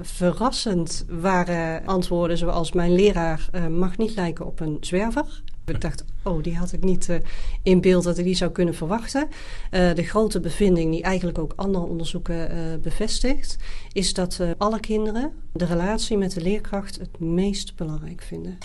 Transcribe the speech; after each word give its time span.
Verrassend 0.00 1.04
waren 1.08 1.86
antwoorden 1.86 2.38
zoals 2.38 2.72
mijn 2.72 2.94
leraar 2.94 3.48
uh, 3.54 3.66
mag 3.66 3.96
niet 3.96 4.14
lijken 4.14 4.46
op 4.46 4.60
een 4.60 4.76
zwerver. 4.80 5.42
Ik 5.64 5.80
dacht, 5.80 6.04
oh, 6.22 6.42
die 6.42 6.56
had 6.56 6.72
ik 6.72 6.84
niet 6.84 7.08
uh, 7.08 7.16
in 7.62 7.80
beeld 7.80 8.04
dat 8.04 8.18
ik 8.18 8.24
die 8.24 8.34
zou 8.34 8.50
kunnen 8.50 8.74
verwachten. 8.74 9.28
Uh, 9.70 9.94
de 9.94 10.02
grote 10.02 10.40
bevinding, 10.40 10.92
die 10.92 11.02
eigenlijk 11.02 11.38
ook 11.38 11.52
andere 11.56 11.84
onderzoeken 11.84 12.56
uh, 12.56 12.76
bevestigt, 12.82 13.56
is 13.92 14.14
dat 14.14 14.40
alle 14.58 14.80
kinderen 14.80 15.32
de 15.52 15.64
relatie 15.64 16.16
met 16.16 16.32
de 16.32 16.40
leerkracht 16.40 16.98
het 16.98 17.18
meest 17.20 17.76
belangrijk 17.76 18.22
vinden. 18.22 18.58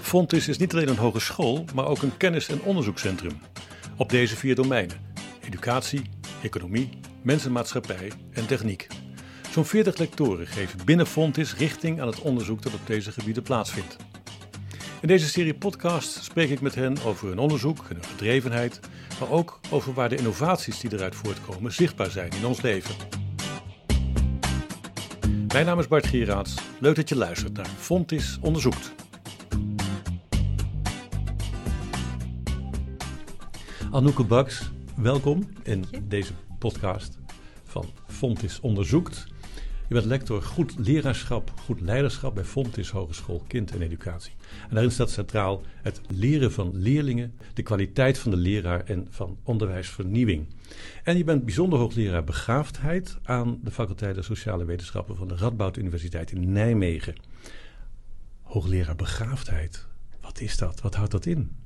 Fontis 0.00 0.48
is 0.48 0.58
niet 0.58 0.72
alleen 0.72 0.88
een 0.88 0.96
hogeschool, 0.96 1.64
maar 1.74 1.86
ook 1.86 2.02
een 2.02 2.16
kennis- 2.16 2.48
en 2.48 2.62
onderzoekscentrum. 2.62 3.32
Op 3.96 4.10
deze 4.10 4.36
vier 4.36 4.54
domeinen: 4.54 4.96
educatie, 5.40 6.02
economie, 6.42 6.88
mensenmaatschappij 7.24 8.12
en 8.32 8.46
techniek. 8.46 8.86
Zo'n 9.50 9.64
40 9.64 9.96
lectoren 9.96 10.46
geven 10.46 10.84
binnen 10.84 11.06
Fontis 11.06 11.56
richting 11.56 12.00
aan 12.00 12.06
het 12.06 12.20
onderzoek 12.20 12.62
dat 12.62 12.74
op 12.74 12.86
deze 12.86 13.12
gebieden 13.12 13.42
plaatsvindt. 13.42 13.96
In 15.00 15.08
deze 15.08 15.28
serie 15.28 15.54
podcast 15.54 16.24
spreek 16.24 16.50
ik 16.50 16.60
met 16.60 16.74
hen 16.74 17.02
over 17.04 17.28
hun 17.28 17.38
onderzoek 17.38 17.78
en 17.88 17.94
hun 17.94 18.04
gedrevenheid, 18.04 18.80
maar 19.20 19.30
ook 19.30 19.60
over 19.70 19.94
waar 19.94 20.08
de 20.08 20.16
innovaties 20.16 20.80
die 20.80 20.92
eruit 20.92 21.14
voortkomen 21.14 21.72
zichtbaar 21.72 22.10
zijn 22.10 22.30
in 22.30 22.46
ons 22.46 22.60
leven. 22.60 22.94
Mijn 25.52 25.66
naam 25.66 25.78
is 25.78 25.88
Bart 25.88 26.06
Gieraats. 26.06 26.54
Leuk 26.80 26.96
dat 26.96 27.08
je 27.08 27.16
luistert 27.16 27.52
naar 27.52 27.66
Fontis 27.66 28.38
Onderzoekt. 28.40 28.92
Anouk 33.90 34.26
Baks, 34.26 34.70
welkom 34.96 35.48
in 35.62 35.84
deze 36.08 36.32
podcast 36.58 37.23
van 37.74 37.86
Fontis 38.06 38.60
Onderzoekt. 38.60 39.26
Je 39.88 39.94
bent 39.94 40.06
lector 40.06 40.42
goed 40.42 40.74
leraarschap, 40.78 41.52
goed 41.60 41.80
leiderschap 41.80 42.34
bij 42.34 42.44
Fontis 42.44 42.90
Hogeschool 42.90 43.44
Kind 43.46 43.70
en 43.70 43.82
Educatie. 43.82 44.32
En 44.62 44.70
daarin 44.70 44.90
staat 44.90 45.10
centraal 45.10 45.62
het 45.82 46.00
leren 46.08 46.52
van 46.52 46.70
leerlingen, 46.74 47.34
de 47.54 47.62
kwaliteit 47.62 48.18
van 48.18 48.30
de 48.30 48.36
leraar 48.36 48.84
en 48.84 49.06
van 49.10 49.38
onderwijsvernieuwing. 49.42 50.46
En 51.04 51.16
je 51.16 51.24
bent 51.24 51.44
bijzonder 51.44 51.78
hoogleraar 51.78 52.24
begaafdheid 52.24 53.18
aan 53.22 53.58
de 53.62 53.70
faculteit 53.70 54.14
der 54.14 54.24
Sociale 54.24 54.64
Wetenschappen 54.64 55.16
van 55.16 55.28
de 55.28 55.36
Radboud 55.36 55.76
Universiteit 55.76 56.30
in 56.30 56.52
Nijmegen. 56.52 57.14
Hoogleraar 58.42 58.96
begaafdheid, 58.96 59.86
wat 60.20 60.40
is 60.40 60.56
dat? 60.56 60.80
Wat 60.80 60.94
houdt 60.94 61.12
dat 61.12 61.26
in? 61.26 61.63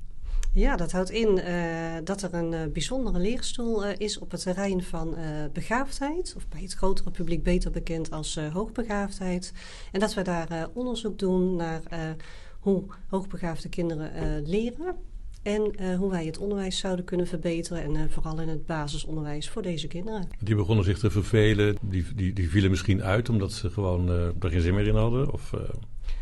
Ja, 0.53 0.75
dat 0.75 0.91
houdt 0.91 1.09
in 1.09 1.37
uh, 1.37 1.95
dat 2.03 2.21
er 2.21 2.33
een 2.33 2.51
uh, 2.51 2.59
bijzondere 2.73 3.19
leerstoel 3.19 3.85
uh, 3.85 3.91
is 3.97 4.19
op 4.19 4.31
het 4.31 4.41
terrein 4.41 4.83
van 4.83 5.15
begaafdheid, 5.53 6.33
of 6.37 6.47
bij 6.47 6.61
het 6.61 6.73
grotere 6.73 7.11
publiek 7.11 7.43
beter 7.43 7.71
bekend 7.71 8.11
als 8.11 8.39
hoogbegaafdheid. 8.53 9.53
En 9.91 9.99
dat 9.99 10.13
we 10.13 10.21
daar 10.21 10.67
onderzoek 10.73 11.19
doen 11.19 11.55
naar 11.55 11.81
hoe 12.59 12.83
hoogbegaafde 13.07 13.69
kinderen 13.69 14.41
leren. 14.45 14.95
En 15.41 15.95
hoe 15.95 16.09
wij 16.09 16.25
het 16.25 16.37
onderwijs 16.37 16.77
zouden 16.77 17.05
kunnen 17.05 17.27
verbeteren. 17.27 17.83
En 17.83 18.11
vooral 18.11 18.41
in 18.41 18.47
het 18.47 18.65
basisonderwijs 18.65 19.49
voor 19.49 19.61
deze 19.61 19.87
kinderen. 19.87 20.27
Die 20.39 20.55
begonnen 20.55 20.85
zich 20.85 20.99
te 20.99 21.11
vervelen. 21.11 21.77
Die, 21.81 22.05
die, 22.15 22.33
die 22.33 22.49
vielen 22.49 22.69
misschien 22.69 23.03
uit 23.03 23.29
omdat 23.29 23.51
ze 23.51 23.69
gewoon 23.69 24.09
er 24.09 24.49
geen 24.49 24.61
zin 24.61 24.73
meer 24.73 24.87
in 24.87 24.95
hadden. 24.95 25.33
Of, 25.33 25.53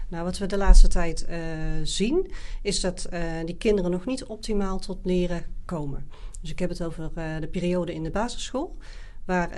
nou, 0.08 0.24
wat 0.24 0.38
we 0.38 0.46
de 0.46 0.58
laatste 0.58 0.88
tijd 0.88 1.26
uh, 1.30 1.38
zien, 1.84 2.32
is 2.62 2.80
dat 2.80 3.08
uh, 3.14 3.22
die 3.46 3.58
kinderen 3.58 3.92
nog 3.92 4.06
niet 4.06 4.24
optimaal 4.24 4.80
tot 4.80 4.98
leren 5.04 5.46
komen. 5.66 6.08
Dus 6.42 6.52
ik 6.52 6.60
heb 6.60 6.70
het 6.70 6.84
over 6.84 7.12
uh, 7.18 7.40
de 7.40 7.48
periode 7.48 7.94
in 7.94 8.04
de 8.04 8.12
basisschool. 8.12 8.78
Waar 9.26 9.50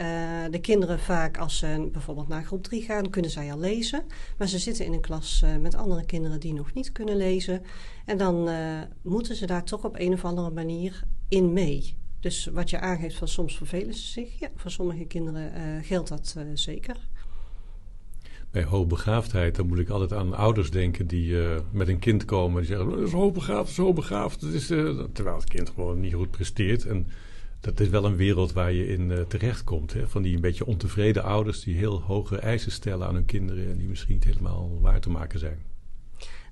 de 0.51 0.59
kinderen 0.61 0.99
vaak, 0.99 1.37
als 1.37 1.57
ze 1.57 1.89
bijvoorbeeld 1.91 2.27
naar 2.27 2.43
groep 2.43 2.63
3 2.63 2.81
gaan, 2.81 3.09
kunnen 3.09 3.31
zij 3.31 3.51
al 3.51 3.59
lezen. 3.59 4.03
Maar 4.37 4.47
ze 4.47 4.59
zitten 4.59 4.85
in 4.85 4.93
een 4.93 5.01
klas 5.01 5.43
met 5.59 5.75
andere 5.75 6.05
kinderen 6.05 6.39
die 6.39 6.53
nog 6.53 6.73
niet 6.73 6.91
kunnen 6.91 7.15
lezen. 7.15 7.61
En 8.05 8.17
dan 8.17 8.49
moeten 9.01 9.35
ze 9.35 9.45
daar 9.45 9.63
toch 9.63 9.83
op 9.83 9.99
een 9.99 10.13
of 10.13 10.25
andere 10.25 10.49
manier 10.49 11.03
in 11.27 11.53
mee. 11.53 11.95
Dus 12.19 12.45
wat 12.45 12.69
je 12.69 12.79
aangeeft 12.79 13.17
van 13.17 13.27
soms 13.27 13.57
vervelen 13.57 13.93
ze 13.93 14.07
zich. 14.07 14.39
Ja, 14.39 14.49
voor 14.55 14.71
sommige 14.71 15.05
kinderen 15.05 15.83
geldt 15.83 16.09
dat 16.09 16.35
zeker 16.53 17.07
bij 18.51 18.63
hoogbegaafdheid, 18.63 19.55
dan 19.55 19.67
moet 19.67 19.79
ik 19.79 19.89
altijd 19.89 20.13
aan 20.13 20.33
ouders 20.33 20.71
denken 20.71 21.07
die 21.07 21.31
uh, 21.31 21.55
met 21.71 21.87
een 21.87 21.99
kind 21.99 22.25
komen. 22.25 22.61
Die 22.61 22.71
zeggen, 22.71 22.89
dat 22.89 22.99
is 22.99 23.11
hoogbegaafd, 23.11 23.59
dat 23.59 23.69
is 23.69 23.77
hoogbegaafd. 23.77 24.41
Dat 24.41 24.53
is, 24.53 24.71
uh, 24.71 25.03
terwijl 25.13 25.35
het 25.35 25.49
kind 25.49 25.69
gewoon 25.69 25.99
niet 25.99 26.13
goed 26.13 26.31
presteert. 26.31 26.85
En 26.85 27.07
dat 27.59 27.79
is 27.79 27.89
wel 27.89 28.05
een 28.05 28.15
wereld 28.15 28.53
waar 28.53 28.71
je 28.71 28.87
in 28.87 29.09
uh, 29.09 29.19
terechtkomt. 29.19 29.93
Hè? 29.93 30.07
Van 30.07 30.21
die 30.21 30.35
een 30.35 30.41
beetje 30.41 30.65
ontevreden 30.65 31.23
ouders 31.23 31.63
die 31.63 31.75
heel 31.75 32.01
hoge 32.01 32.37
eisen 32.37 32.71
stellen 32.71 33.07
aan 33.07 33.13
hun 33.13 33.25
kinderen. 33.25 33.69
En 33.69 33.77
die 33.77 33.87
misschien 33.87 34.13
niet 34.13 34.23
helemaal 34.23 34.77
waar 34.81 34.99
te 34.99 35.09
maken 35.09 35.39
zijn. 35.39 35.57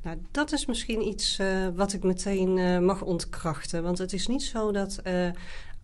Nou, 0.03 0.17
dat 0.31 0.51
is 0.51 0.65
misschien 0.65 1.07
iets 1.07 1.39
wat 1.75 1.93
ik 1.93 2.03
meteen 2.03 2.85
mag 2.85 3.01
ontkrachten. 3.01 3.83
Want 3.83 3.97
het 3.97 4.13
is 4.13 4.27
niet 4.27 4.43
zo 4.43 4.71
dat 4.71 5.01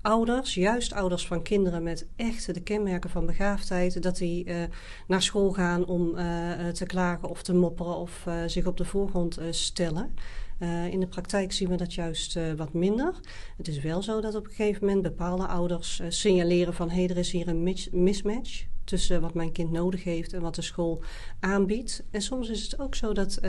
ouders, 0.03 0.53
juist 0.53 0.93
ouders 0.93 1.27
van 1.27 1.41
kinderen 1.41 1.83
met 1.83 2.07
echt 2.15 2.53
de 2.53 2.61
kenmerken 2.61 3.09
van 3.09 3.25
begaafdheid, 3.25 4.03
dat 4.03 4.17
die 4.17 4.45
uh, 4.45 4.63
naar 5.07 5.21
school 5.21 5.51
gaan 5.51 5.85
om 5.85 6.17
uh, 6.17 6.67
te 6.67 6.85
klagen 6.85 7.29
of 7.29 7.43
te 7.43 7.53
mopperen 7.53 7.95
of 7.95 8.27
zich 8.45 8.65
op 8.65 8.77
de 8.77 8.85
voorgrond 8.85 9.39
stellen. 9.49 10.13
in 10.89 10.99
de 10.99 11.07
praktijk 11.07 11.51
zien 11.51 11.69
we 11.69 11.75
dat 11.75 11.93
juist 11.93 12.37
wat 12.55 12.73
minder. 12.73 13.19
Het 13.57 13.67
is 13.67 13.79
wel 13.79 14.01
zo 14.01 14.21
dat 14.21 14.35
op 14.35 14.45
een 14.45 14.51
gegeven 14.51 14.85
moment 14.85 15.03
bepaalde 15.03 15.47
ouders 15.47 16.01
signaleren 16.07 16.73
van 16.73 16.89
hé, 16.89 17.05
er 17.05 17.17
is 17.17 17.31
hier 17.31 17.47
een 17.47 17.75
mismatch 17.91 18.65
tussen 18.83 19.21
wat 19.21 19.33
mijn 19.33 19.51
kind 19.51 19.71
nodig 19.71 20.03
heeft 20.03 20.33
en 20.33 20.41
wat 20.41 20.55
de 20.55 20.61
school 20.61 21.03
aanbiedt. 21.39 22.03
En 22.11 22.21
soms 22.21 22.49
is 22.49 22.63
het 22.63 22.79
ook 22.79 22.95
zo 22.95 23.13
dat 23.13 23.39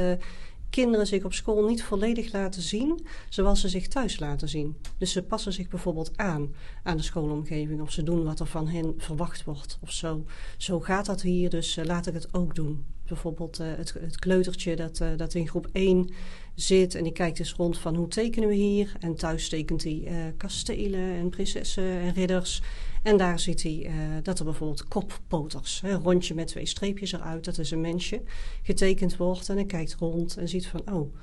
kinderen 0.74 1.06
zich 1.06 1.24
op 1.24 1.32
school 1.32 1.64
niet 1.64 1.82
volledig 1.82 2.32
laten 2.32 2.62
zien 2.62 3.06
zoals 3.28 3.60
ze 3.60 3.68
zich 3.68 3.88
thuis 3.88 4.18
laten 4.18 4.48
zien. 4.48 4.76
Dus 4.98 5.12
ze 5.12 5.22
passen 5.22 5.52
zich 5.52 5.68
bijvoorbeeld 5.68 6.16
aan 6.16 6.54
aan 6.82 6.96
de 6.96 7.02
schoolomgeving 7.02 7.80
of 7.80 7.90
ze 7.90 8.02
doen 8.02 8.24
wat 8.24 8.40
er 8.40 8.46
van 8.46 8.68
hen 8.68 8.94
verwacht 8.96 9.44
wordt 9.44 9.78
of 9.80 9.92
zo. 9.92 10.24
Zo 10.56 10.80
gaat 10.80 11.06
dat 11.06 11.22
hier, 11.22 11.50
dus 11.50 11.76
uh, 11.76 11.84
laat 11.84 12.06
ik 12.06 12.14
het 12.14 12.34
ook 12.34 12.54
doen. 12.54 12.84
Bijvoorbeeld 13.06 13.60
uh, 13.60 13.66
het, 13.76 13.92
het, 13.92 14.18
kleutertje 14.18 14.76
dat, 14.76 15.00
uh, 15.00 15.08
dat 15.16 15.34
in 15.34 15.48
groep 15.48 15.68
1 15.72 16.10
zit 16.54 16.94
en 16.94 17.02
die 17.02 17.12
kijkt 17.12 17.38
eens 17.38 17.52
rond 17.52 17.78
van 17.78 17.94
hoe 17.94 18.08
tekenen 18.08 18.48
we 18.48 18.54
hier. 18.54 18.92
En 19.00 19.14
thuis 19.14 19.48
tekent 19.48 19.82
hij 19.82 20.34
kastelen 20.36 21.00
en 21.00 21.28
prinsessen 21.28 21.84
en 21.84 22.12
ridders. 22.12 22.62
En 23.02 23.16
daar 23.16 23.38
ziet 23.38 23.62
hij 23.62 23.90
dat 24.22 24.38
er 24.38 24.44
bijvoorbeeld 24.44 24.88
koppoters, 24.88 25.82
een 25.84 26.02
rondje 26.02 26.34
met 26.34 26.46
twee 26.46 26.66
streepjes 26.66 27.12
eruit, 27.12 27.44
dat 27.44 27.58
is 27.58 27.70
een 27.70 27.80
mensje, 27.80 28.22
getekend 28.62 29.16
wordt. 29.16 29.48
En 29.48 29.54
hij 29.54 29.64
kijkt 29.64 29.94
rond 29.94 30.36
en 30.36 30.48
ziet 30.48 30.66
van, 30.66 30.82
oh, 30.92 31.14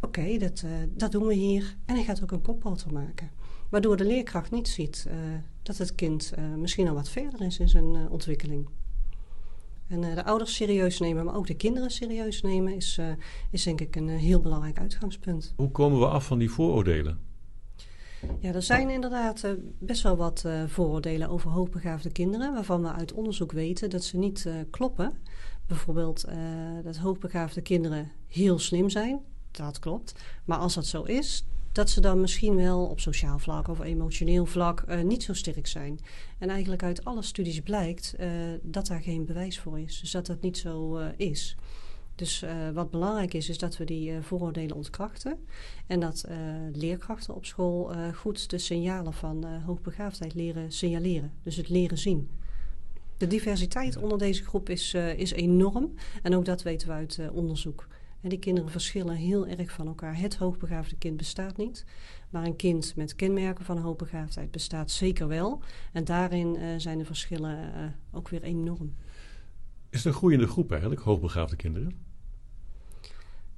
oké, 0.00 0.38
dat, 0.38 0.64
dat 0.88 1.12
doen 1.12 1.26
we 1.26 1.34
hier. 1.34 1.76
En 1.86 1.94
hij 1.94 2.04
gaat 2.04 2.22
ook 2.22 2.32
een 2.32 2.42
koppoter 2.42 2.92
maken. 2.92 3.30
Waardoor 3.68 3.96
de 3.96 4.04
leerkracht 4.04 4.50
niet 4.50 4.68
ziet 4.68 5.06
dat 5.62 5.76
het 5.76 5.94
kind 5.94 6.32
misschien 6.56 6.88
al 6.88 6.94
wat 6.94 7.08
verder 7.08 7.40
is 7.40 7.58
in 7.58 7.68
zijn 7.68 8.08
ontwikkeling. 8.08 8.68
En 9.90 10.00
de 10.00 10.24
ouders 10.24 10.54
serieus 10.54 10.98
nemen, 10.98 11.24
maar 11.24 11.34
ook 11.34 11.46
de 11.46 11.54
kinderen 11.54 11.90
serieus 11.90 12.42
nemen, 12.42 12.74
is, 12.74 13.00
is 13.50 13.62
denk 13.62 13.80
ik 13.80 13.96
een 13.96 14.08
heel 14.08 14.40
belangrijk 14.40 14.78
uitgangspunt. 14.78 15.52
Hoe 15.56 15.70
komen 15.70 15.98
we 15.98 16.06
af 16.06 16.26
van 16.26 16.38
die 16.38 16.50
vooroordelen? 16.50 17.18
Ja, 18.38 18.52
er 18.52 18.62
zijn 18.62 18.90
inderdaad 18.90 19.56
best 19.78 20.02
wel 20.02 20.16
wat 20.16 20.44
vooroordelen 20.66 21.28
over 21.28 21.50
hoogbegaafde 21.50 22.12
kinderen, 22.12 22.52
waarvan 22.52 22.82
we 22.82 22.92
uit 22.92 23.12
onderzoek 23.12 23.52
weten 23.52 23.90
dat 23.90 24.04
ze 24.04 24.16
niet 24.16 24.48
kloppen. 24.70 25.12
Bijvoorbeeld 25.66 26.24
dat 26.82 26.96
hoogbegaafde 26.96 27.60
kinderen 27.60 28.10
heel 28.26 28.58
slim 28.58 28.90
zijn, 28.90 29.20
dat 29.50 29.78
klopt. 29.78 30.14
Maar 30.44 30.58
als 30.58 30.74
dat 30.74 30.86
zo 30.86 31.02
is, 31.02 31.44
dat 31.72 31.90
ze 31.90 32.00
dan 32.00 32.20
misschien 32.20 32.56
wel 32.56 32.86
op 32.86 33.00
sociaal 33.00 33.38
vlak 33.38 33.68
of 33.68 33.80
emotioneel 33.80 34.46
vlak 34.46 35.02
niet 35.04 35.22
zo 35.22 35.32
sterk 35.32 35.66
zijn. 35.66 35.98
En 36.38 36.48
eigenlijk 36.48 36.82
uit 36.82 37.04
alle 37.04 37.22
studies 37.22 37.60
blijkt 37.60 38.14
dat 38.62 38.86
daar 38.86 39.02
geen 39.02 39.24
bewijs 39.24 39.58
voor 39.58 39.80
is, 39.80 40.00
dus 40.00 40.10
dat 40.10 40.26
dat 40.26 40.40
niet 40.40 40.58
zo 40.58 40.98
is. 41.16 41.56
Dus 42.14 42.44
wat 42.74 42.90
belangrijk 42.90 43.34
is, 43.34 43.48
is 43.48 43.58
dat 43.58 43.76
we 43.76 43.84
die 43.84 44.12
vooroordelen 44.20 44.76
ontkrachten. 44.76 45.38
En 45.86 46.00
dat 46.00 46.24
leerkrachten 46.72 47.34
op 47.34 47.44
school 47.44 47.92
goed 48.14 48.50
de 48.50 48.58
signalen 48.58 49.12
van 49.12 49.44
hoogbegaafdheid 49.44 50.34
leren 50.34 50.72
signaleren. 50.72 51.32
Dus 51.42 51.56
het 51.56 51.68
leren 51.68 51.98
zien. 51.98 52.28
De 53.16 53.26
diversiteit 53.26 53.96
onder 53.96 54.18
deze 54.18 54.44
groep 54.44 54.68
is, 54.68 54.94
is 54.94 55.32
enorm. 55.32 55.94
En 56.22 56.34
ook 56.34 56.44
dat 56.44 56.62
weten 56.62 56.88
we 56.88 56.94
uit 56.94 57.20
onderzoek. 57.32 57.86
En 58.20 58.28
die 58.28 58.38
kinderen 58.38 58.70
verschillen 58.70 59.14
heel 59.14 59.46
erg 59.46 59.72
van 59.72 59.86
elkaar. 59.86 60.18
Het 60.18 60.36
hoogbegaafde 60.36 60.96
kind 60.96 61.16
bestaat 61.16 61.56
niet. 61.56 61.84
Maar 62.30 62.44
een 62.44 62.56
kind 62.56 62.96
met 62.96 63.14
kenmerken 63.14 63.64
van 63.64 63.78
hoogbegaafdheid 63.78 64.50
bestaat 64.50 64.90
zeker 64.90 65.28
wel. 65.28 65.62
En 65.92 66.04
daarin 66.04 66.80
zijn 66.80 66.98
de 66.98 67.04
verschillen 67.04 67.72
ook 68.12 68.28
weer 68.28 68.42
enorm. 68.42 68.94
Is 69.90 69.98
het 69.98 70.06
een 70.06 70.18
groeiende 70.18 70.46
groep 70.46 70.70
eigenlijk, 70.70 71.00
hoogbegaafde 71.00 71.56
kinderen? 71.56 72.08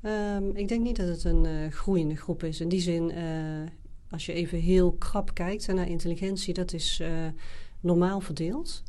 Um, 0.03 0.57
ik 0.57 0.69
denk 0.69 0.83
niet 0.83 0.97
dat 0.97 1.09
het 1.09 1.25
een 1.25 1.45
uh, 1.45 1.71
groeiende 1.71 2.17
groep 2.17 2.43
is. 2.43 2.61
In 2.61 2.69
die 2.69 2.81
zin, 2.81 3.13
als 4.11 4.27
je 4.27 4.33
even 4.33 4.59
heel 4.59 4.93
krap 4.93 5.35
kijkt 5.35 5.67
naar 5.67 5.89
intelligentie, 5.89 6.55
dat 6.55 6.73
is 6.73 7.03
normaal 7.81 8.21
verdeeld. 8.21 8.83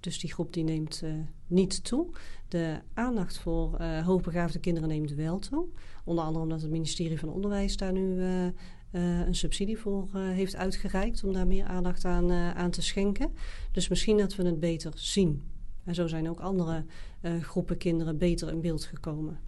Dus 0.00 0.20
die 0.20 0.32
groep 0.32 0.52
die 0.52 0.64
neemt 0.64 1.02
niet 1.46 1.84
toe. 1.84 2.06
De 2.52 2.80
aandacht 2.94 3.38
voor 3.38 3.82
hoogbegaafde 3.82 4.58
kinderen 4.58 4.88
neemt 4.88 5.14
wel 5.14 5.38
toe. 5.38 5.66
Onder 6.04 6.24
andere 6.24 6.44
omdat 6.44 6.60
het 6.60 6.70
ministerie 6.70 7.18
van 7.18 7.28
Onderwijs 7.28 7.76
daar 7.76 7.92
nu 7.92 8.22
een 8.90 9.34
subsidie 9.34 9.78
voor 9.78 10.08
heeft 10.14 10.56
uitgereikt 10.56 11.24
om 11.24 11.32
daar 11.32 11.46
meer 11.46 11.64
aandacht 11.64 12.04
aan, 12.04 12.32
aan 12.32 12.70
te 12.70 12.82
schenken. 12.82 13.34
Dus 13.70 13.88
misschien 13.88 14.16
dat 14.16 14.36
we 14.36 14.46
het 14.46 14.60
beter 14.60 14.92
zien. 14.94 15.42
En 15.84 15.94
zo 15.94 16.06
zijn 16.06 16.28
ook 16.28 16.40
andere 16.40 16.84
groepen 17.40 17.76
kinderen 17.76 18.18
beter 18.18 18.48
in 18.48 18.60
beeld 18.60 18.84
gekomen. 18.84 19.38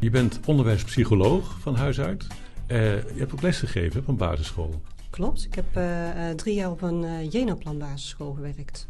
Je 0.00 0.10
bent 0.10 0.40
onderwijspsycholoog 0.46 1.60
van 1.60 1.74
huis 1.74 2.00
uit. 2.00 2.26
Je 2.68 3.14
hebt 3.16 3.32
ook 3.32 3.42
lesgegeven 3.42 4.00
op 4.00 4.08
een 4.08 4.16
basisschool. 4.16 4.80
Klopt. 5.16 5.44
Ik 5.44 5.54
heb 5.54 5.76
uh, 5.76 6.30
drie 6.30 6.54
jaar 6.54 6.70
op 6.70 6.82
een 6.82 7.02
uh, 7.02 7.30
Jenaplan 7.30 7.78
basisschool 7.78 8.32
gewerkt. 8.32 8.88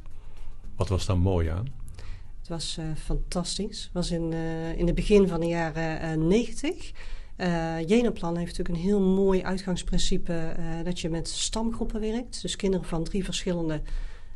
Wat 0.76 0.88
was 0.88 1.06
daar 1.06 1.18
mooi 1.18 1.48
aan? 1.48 1.72
Het 2.38 2.48
was 2.48 2.78
fantastisch. 2.96 3.82
Het 3.82 3.92
was 3.92 4.10
in, 4.10 4.32
in 4.76 4.86
het 4.86 4.94
begin 4.94 5.28
van 5.28 5.40
de 5.40 5.46
jaren 5.46 6.26
negentig. 6.26 6.92
Jenaplan 7.86 8.36
heeft 8.36 8.56
natuurlijk 8.58 8.78
een 8.78 8.84
heel 8.84 9.00
mooi 9.00 9.42
uitgangsprincipe 9.42 10.56
dat 10.84 11.00
je 11.00 11.08
met 11.08 11.28
stamgroepen 11.28 12.00
werkt. 12.00 12.42
Dus 12.42 12.56
kinderen 12.56 12.86
van 12.86 13.04
drie 13.04 13.24
verschillende 13.24 13.82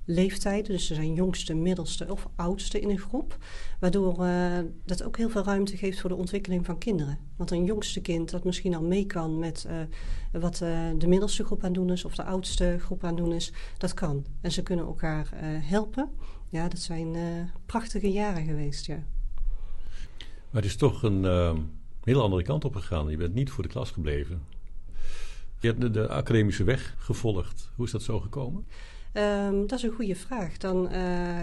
leeftijden. 0.05 0.73
Dus 0.73 0.87
ze 0.87 0.95
zijn 0.95 1.15
jongste, 1.15 1.55
middelste 1.55 2.11
of 2.11 2.29
oudste 2.37 2.81
in 2.81 2.91
een 2.91 2.99
groep. 2.99 3.37
Waardoor 3.81 4.27
uh, 4.27 4.59
dat 4.85 5.03
ook 5.03 5.17
heel 5.17 5.29
veel 5.29 5.45
ruimte 5.45 5.77
geeft 5.77 6.01
voor 6.01 6.11
de 6.11 6.17
ontwikkeling 6.17 6.67
van 6.67 6.79
kinderen. 6.79 7.19
Want 7.37 7.51
een 7.51 7.65
jongste 7.65 8.01
kind 8.01 8.31
dat 8.31 8.45
misschien 8.45 8.75
al 8.75 8.83
mee 8.83 9.07
kan 9.07 9.39
met 9.39 9.67
uh, 9.69 9.81
wat 10.41 10.61
uh, 10.63 10.91
de 10.99 11.07
middelste 11.07 11.45
groep 11.45 11.65
aan 11.65 11.73
doen 11.73 11.91
is... 11.91 12.05
of 12.05 12.15
de 12.15 12.25
oudste 12.25 12.77
groep 12.81 13.05
aan 13.05 13.17
doen 13.17 13.33
is, 13.33 13.53
dat 13.79 13.95
kan. 13.95 14.27
En 14.41 14.53
ze 14.53 14.63
kunnen 14.63 14.85
elkaar 14.85 15.31
helpen. 15.45 16.11
Ja, 16.49 16.69
dat 16.69 16.79
zijn 16.81 17.17
prachtige 17.67 18.11
jaren 18.11 18.45
geweest, 18.45 18.87
ja. 18.87 19.05
Maar 20.51 20.63
het 20.63 20.65
is 20.65 20.77
toch 20.77 21.03
een 21.03 21.25
heel 22.03 22.23
andere 22.23 22.43
kant 22.43 22.65
op 22.65 22.75
gegaan. 22.75 23.11
Je 23.11 23.17
bent 23.17 23.35
niet 23.35 23.51
voor 23.51 23.63
de 23.63 23.69
klas 23.69 23.91
gebleven. 23.91 24.43
Je 25.61 25.67
hebt 25.67 25.95
de 25.95 26.09
academische 26.09 26.65
weg 26.65 26.95
gevolgd. 26.99 27.71
Hoe 27.75 27.85
is 27.85 27.93
dat 27.93 28.03
zo 28.03 28.21
gekomen? 28.21 28.67
Um, 29.13 29.67
dat 29.67 29.79
is 29.79 29.85
een 29.85 29.95
goede 29.95 30.17
vraag. 30.17 30.57
Dan 30.57 30.85
uh, 30.85 30.93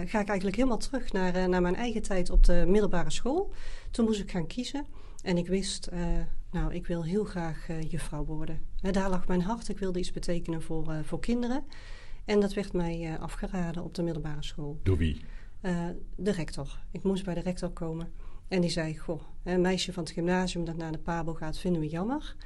ga 0.04 0.20
ik 0.20 0.28
eigenlijk 0.28 0.56
helemaal 0.56 0.78
terug 0.78 1.12
naar, 1.12 1.36
uh, 1.36 1.44
naar 1.44 1.62
mijn 1.62 1.74
eigen 1.74 2.02
tijd 2.02 2.30
op 2.30 2.44
de 2.44 2.64
middelbare 2.66 3.10
school. 3.10 3.52
Toen 3.90 4.04
moest 4.04 4.20
ik 4.20 4.30
gaan 4.30 4.46
kiezen. 4.46 4.86
En 5.22 5.36
ik 5.36 5.46
wist, 5.46 5.88
uh, 5.92 6.06
nou, 6.50 6.74
ik 6.74 6.86
wil 6.86 7.04
heel 7.04 7.24
graag 7.24 7.66
juffrouw 7.88 8.24
worden. 8.24 8.60
daar 8.80 9.10
lag 9.10 9.26
mijn 9.26 9.42
hart. 9.42 9.68
Ik 9.68 9.78
wilde 9.78 9.98
iets 9.98 10.12
betekenen 10.12 10.62
voor, 10.62 11.04
voor 11.04 11.20
kinderen. 11.20 11.64
En 12.24 12.40
dat 12.40 12.54
werd 12.54 12.72
mij 12.72 13.18
afgeraden 13.18 13.84
op 13.84 13.94
de 13.94 14.02
middelbare 14.02 14.42
school. 14.42 14.80
Door 14.82 14.96
wie? 14.96 15.20
de 16.16 16.32
rector. 16.32 16.80
Ik 16.90 17.02
moest 17.02 17.24
bij 17.24 17.34
de 17.34 17.40
rector 17.40 17.70
komen. 17.70 18.12
En 18.48 18.60
die 18.60 18.70
zei, 18.70 18.98
goh, 18.98 19.22
een 19.44 19.60
meisje 19.60 19.92
van 19.92 20.02
het 20.02 20.12
gymnasium 20.12 20.64
dat 20.64 20.76
naar 20.76 20.92
de 20.92 20.98
Pabo 20.98 21.34
gaat, 21.34 21.58
vinden 21.58 21.80
we 21.80 21.88
jammer. 21.88 22.36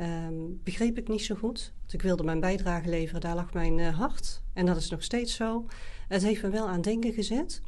Um, 0.00 0.60
begreep 0.64 0.98
ik 0.98 1.08
niet 1.08 1.24
zo 1.24 1.34
goed. 1.34 1.72
Ik 1.88 2.02
wilde 2.02 2.22
mijn 2.22 2.40
bijdrage 2.40 2.88
leveren, 2.88 3.20
daar 3.20 3.34
lag 3.34 3.52
mijn 3.52 3.78
uh, 3.78 3.98
hart. 3.98 4.42
En 4.52 4.66
dat 4.66 4.76
is 4.76 4.90
nog 4.90 5.02
steeds 5.02 5.34
zo. 5.34 5.66
Het 6.08 6.22
heeft 6.22 6.42
me 6.42 6.48
wel 6.48 6.68
aan 6.68 6.80
denken 6.80 7.12
gezet. 7.12 7.62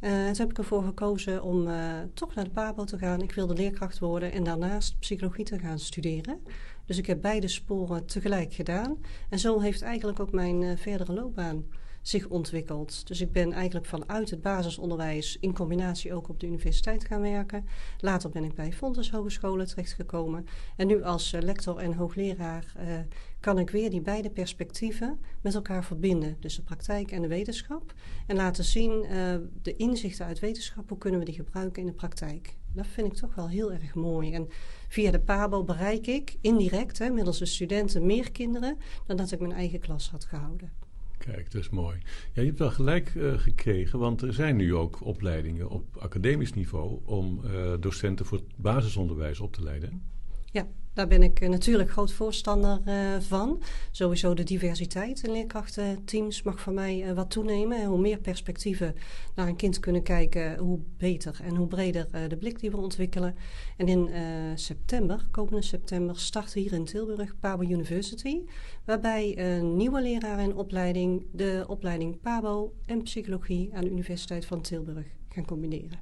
Uh, 0.00 0.10
toen 0.10 0.36
heb 0.36 0.50
ik 0.50 0.58
ervoor 0.58 0.82
gekozen 0.82 1.42
om 1.42 1.66
uh, 1.66 2.00
toch 2.14 2.34
naar 2.34 2.44
de 2.44 2.50
PABO 2.50 2.84
te 2.84 2.98
gaan. 2.98 3.22
Ik 3.22 3.32
wilde 3.32 3.54
leerkracht 3.54 3.98
worden 3.98 4.32
en 4.32 4.44
daarnaast 4.44 4.98
psychologie 4.98 5.44
te 5.44 5.58
gaan 5.58 5.78
studeren. 5.78 6.40
Dus 6.86 6.98
ik 6.98 7.06
heb 7.06 7.20
beide 7.20 7.48
sporen 7.48 8.06
tegelijk 8.06 8.52
gedaan. 8.52 8.98
En 9.28 9.38
zo 9.38 9.60
heeft 9.60 9.82
eigenlijk 9.82 10.20
ook 10.20 10.32
mijn 10.32 10.78
verdere 10.78 11.12
loopbaan 11.12 11.64
zich 12.02 12.28
ontwikkeld. 12.28 13.06
Dus 13.06 13.20
ik 13.20 13.32
ben 13.32 13.52
eigenlijk 13.52 13.86
vanuit 13.86 14.30
het 14.30 14.42
basisonderwijs 14.42 15.36
in 15.40 15.54
combinatie 15.54 16.14
ook 16.14 16.28
op 16.28 16.40
de 16.40 16.46
universiteit 16.46 17.04
gaan 17.04 17.20
werken. 17.20 17.66
Later 17.98 18.30
ben 18.30 18.44
ik 18.44 18.54
bij 18.54 18.72
Fontes 18.72 19.10
Hogescholen 19.10 19.66
terechtgekomen. 19.66 20.46
En 20.76 20.86
nu 20.86 21.02
als 21.02 21.32
uh, 21.32 21.40
lector 21.40 21.78
en 21.78 21.94
hoogleraar 21.94 22.74
uh, 22.76 22.98
kan 23.40 23.58
ik 23.58 23.70
weer 23.70 23.90
die 23.90 24.00
beide 24.00 24.30
perspectieven 24.30 25.18
met 25.40 25.54
elkaar 25.54 25.84
verbinden. 25.84 26.36
Dus 26.40 26.56
de 26.56 26.62
praktijk 26.62 27.10
en 27.10 27.22
de 27.22 27.28
wetenschap. 27.28 27.92
En 28.26 28.36
laten 28.36 28.64
zien 28.64 29.04
uh, 29.04 29.36
de 29.62 29.76
inzichten 29.76 30.26
uit 30.26 30.38
wetenschap, 30.38 30.88
hoe 30.88 30.98
kunnen 30.98 31.20
we 31.20 31.26
die 31.26 31.34
gebruiken 31.34 31.80
in 31.80 31.88
de 31.88 31.94
praktijk. 31.94 32.56
Dat 32.74 32.86
vind 32.86 33.06
ik 33.06 33.14
toch 33.14 33.34
wel 33.34 33.48
heel 33.48 33.72
erg 33.72 33.94
mooi. 33.94 34.32
En 34.32 34.48
via 34.88 35.10
de 35.10 35.20
PABO 35.20 35.64
bereik 35.64 36.06
ik 36.06 36.36
indirect, 36.40 36.98
hè, 36.98 37.10
middels 37.10 37.38
de 37.38 37.46
studenten, 37.46 38.06
meer 38.06 38.32
kinderen 38.32 38.76
dan 39.06 39.16
dat 39.16 39.32
ik 39.32 39.40
mijn 39.40 39.52
eigen 39.52 39.80
klas 39.80 40.10
had 40.10 40.24
gehouden. 40.24 40.81
Kijk, 41.30 41.50
dat 41.50 41.60
is 41.60 41.68
mooi. 41.68 41.98
Ja, 42.32 42.40
je 42.42 42.46
hebt 42.46 42.58
wel 42.58 42.70
gelijk 42.70 43.14
uh, 43.14 43.38
gekregen, 43.38 43.98
want 43.98 44.22
er 44.22 44.32
zijn 44.32 44.56
nu 44.56 44.74
ook 44.74 45.04
opleidingen 45.04 45.68
op 45.68 45.96
academisch 45.96 46.52
niveau 46.52 47.00
om 47.04 47.40
uh, 47.44 47.72
docenten 47.80 48.26
voor 48.26 48.38
het 48.38 48.56
basisonderwijs 48.56 49.40
op 49.40 49.52
te 49.52 49.62
leiden. 49.62 50.02
Ja, 50.44 50.66
daar 50.92 51.06
ben 51.06 51.22
ik 51.22 51.40
eh, 51.40 51.48
natuurlijk 51.48 51.90
groot 51.90 52.12
voorstander 52.12 52.80
uh, 52.84 53.20
van. 53.20 53.62
Sowieso 53.90 54.34
de 54.34 54.42
diversiteit 54.42 55.22
in 55.22 55.32
leerkrachtenteams 55.32 56.42
mag 56.42 56.60
voor 56.60 56.72
mij 56.72 57.08
uh, 57.08 57.12
wat 57.12 57.30
toenemen. 57.30 57.80
En 57.80 57.86
hoe 57.86 58.00
meer 58.00 58.18
perspectieven 58.18 58.94
naar 59.34 59.48
een 59.48 59.56
kind 59.56 59.80
kunnen 59.80 60.02
kijken, 60.02 60.58
hoe 60.58 60.80
beter 60.96 61.40
en 61.42 61.56
hoe 61.56 61.66
breder 61.66 62.08
uh, 62.14 62.20
de 62.28 62.36
blik 62.36 62.60
die 62.60 62.70
we 62.70 62.76
ontwikkelen. 62.76 63.34
En 63.76 63.88
in 63.88 64.10
september, 64.54 65.26
komende 65.30 65.62
september, 65.62 66.18
start 66.18 66.52
hier 66.52 66.72
in 66.72 66.84
Tilburg 66.84 67.38
Pabo 67.40 67.62
University. 67.62 68.40
Waarbij 68.84 69.38
een 69.38 69.76
nieuwe 69.76 70.02
leraar 70.02 70.40
in 70.40 70.56
opleiding 70.56 71.26
de 71.32 71.64
opleiding 71.66 72.20
Pabo 72.20 72.74
en 72.86 73.02
psychologie 73.02 73.70
aan 73.74 73.84
de 73.84 73.90
Universiteit 73.90 74.46
van 74.46 74.60
Tilburg 74.60 75.06
gaan 75.28 75.44
combineren. 75.44 76.00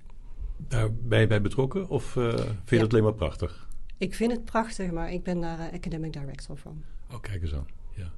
Daar 0.69 0.93
ben 0.95 1.21
je 1.21 1.27
bij 1.27 1.41
betrokken 1.41 1.89
of 1.89 2.05
vind 2.05 2.69
je 2.69 2.77
ja. 2.77 2.81
dat 2.81 2.91
alleen 2.91 3.05
maar 3.05 3.15
prachtig? 3.15 3.70
Ik 4.01 4.15
vind 4.15 4.33
het 4.33 4.45
prachtig, 4.45 4.91
maar 4.91 5.13
ik 5.13 5.23
ben 5.23 5.41
daar 5.41 5.59
uh, 5.59 5.73
academic 5.73 6.13
director 6.13 6.57
van. 6.57 6.83
Oh, 7.11 7.21
kijk 7.21 7.43
eens 7.43 7.55
aan. 7.55 7.67
Ja. 7.97 8.13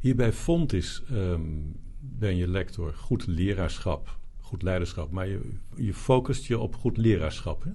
Hier 0.00 0.16
bij 0.16 0.32
Fontis 0.32 1.02
um, 1.12 1.76
ben 2.00 2.36
je 2.36 2.48
lector 2.48 2.94
goed 2.94 3.26
leraarschap, 3.26 4.18
goed 4.40 4.62
leiderschap, 4.62 5.10
maar 5.10 5.28
je, 5.28 5.40
je 5.74 5.94
focust 5.94 6.46
je 6.46 6.58
op 6.58 6.76
goed 6.76 6.96
leraarschap. 6.96 7.62
Hè? 7.62 7.70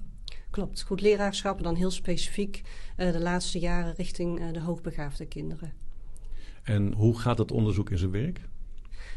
Klopt, 0.50 0.82
goed 0.82 1.00
leraarschap 1.00 1.56
en 1.56 1.62
dan 1.62 1.74
heel 1.74 1.90
specifiek 1.90 2.62
uh, 2.96 3.12
de 3.12 3.20
laatste 3.20 3.58
jaren 3.58 3.94
richting 3.94 4.40
uh, 4.40 4.52
de 4.52 4.60
hoogbegaafde 4.60 5.26
kinderen. 5.26 5.72
En 6.62 6.92
hoe 6.92 7.18
gaat 7.18 7.38
het 7.38 7.52
onderzoek 7.52 7.90
in 7.90 7.98
zijn 7.98 8.10
werk? 8.10 8.40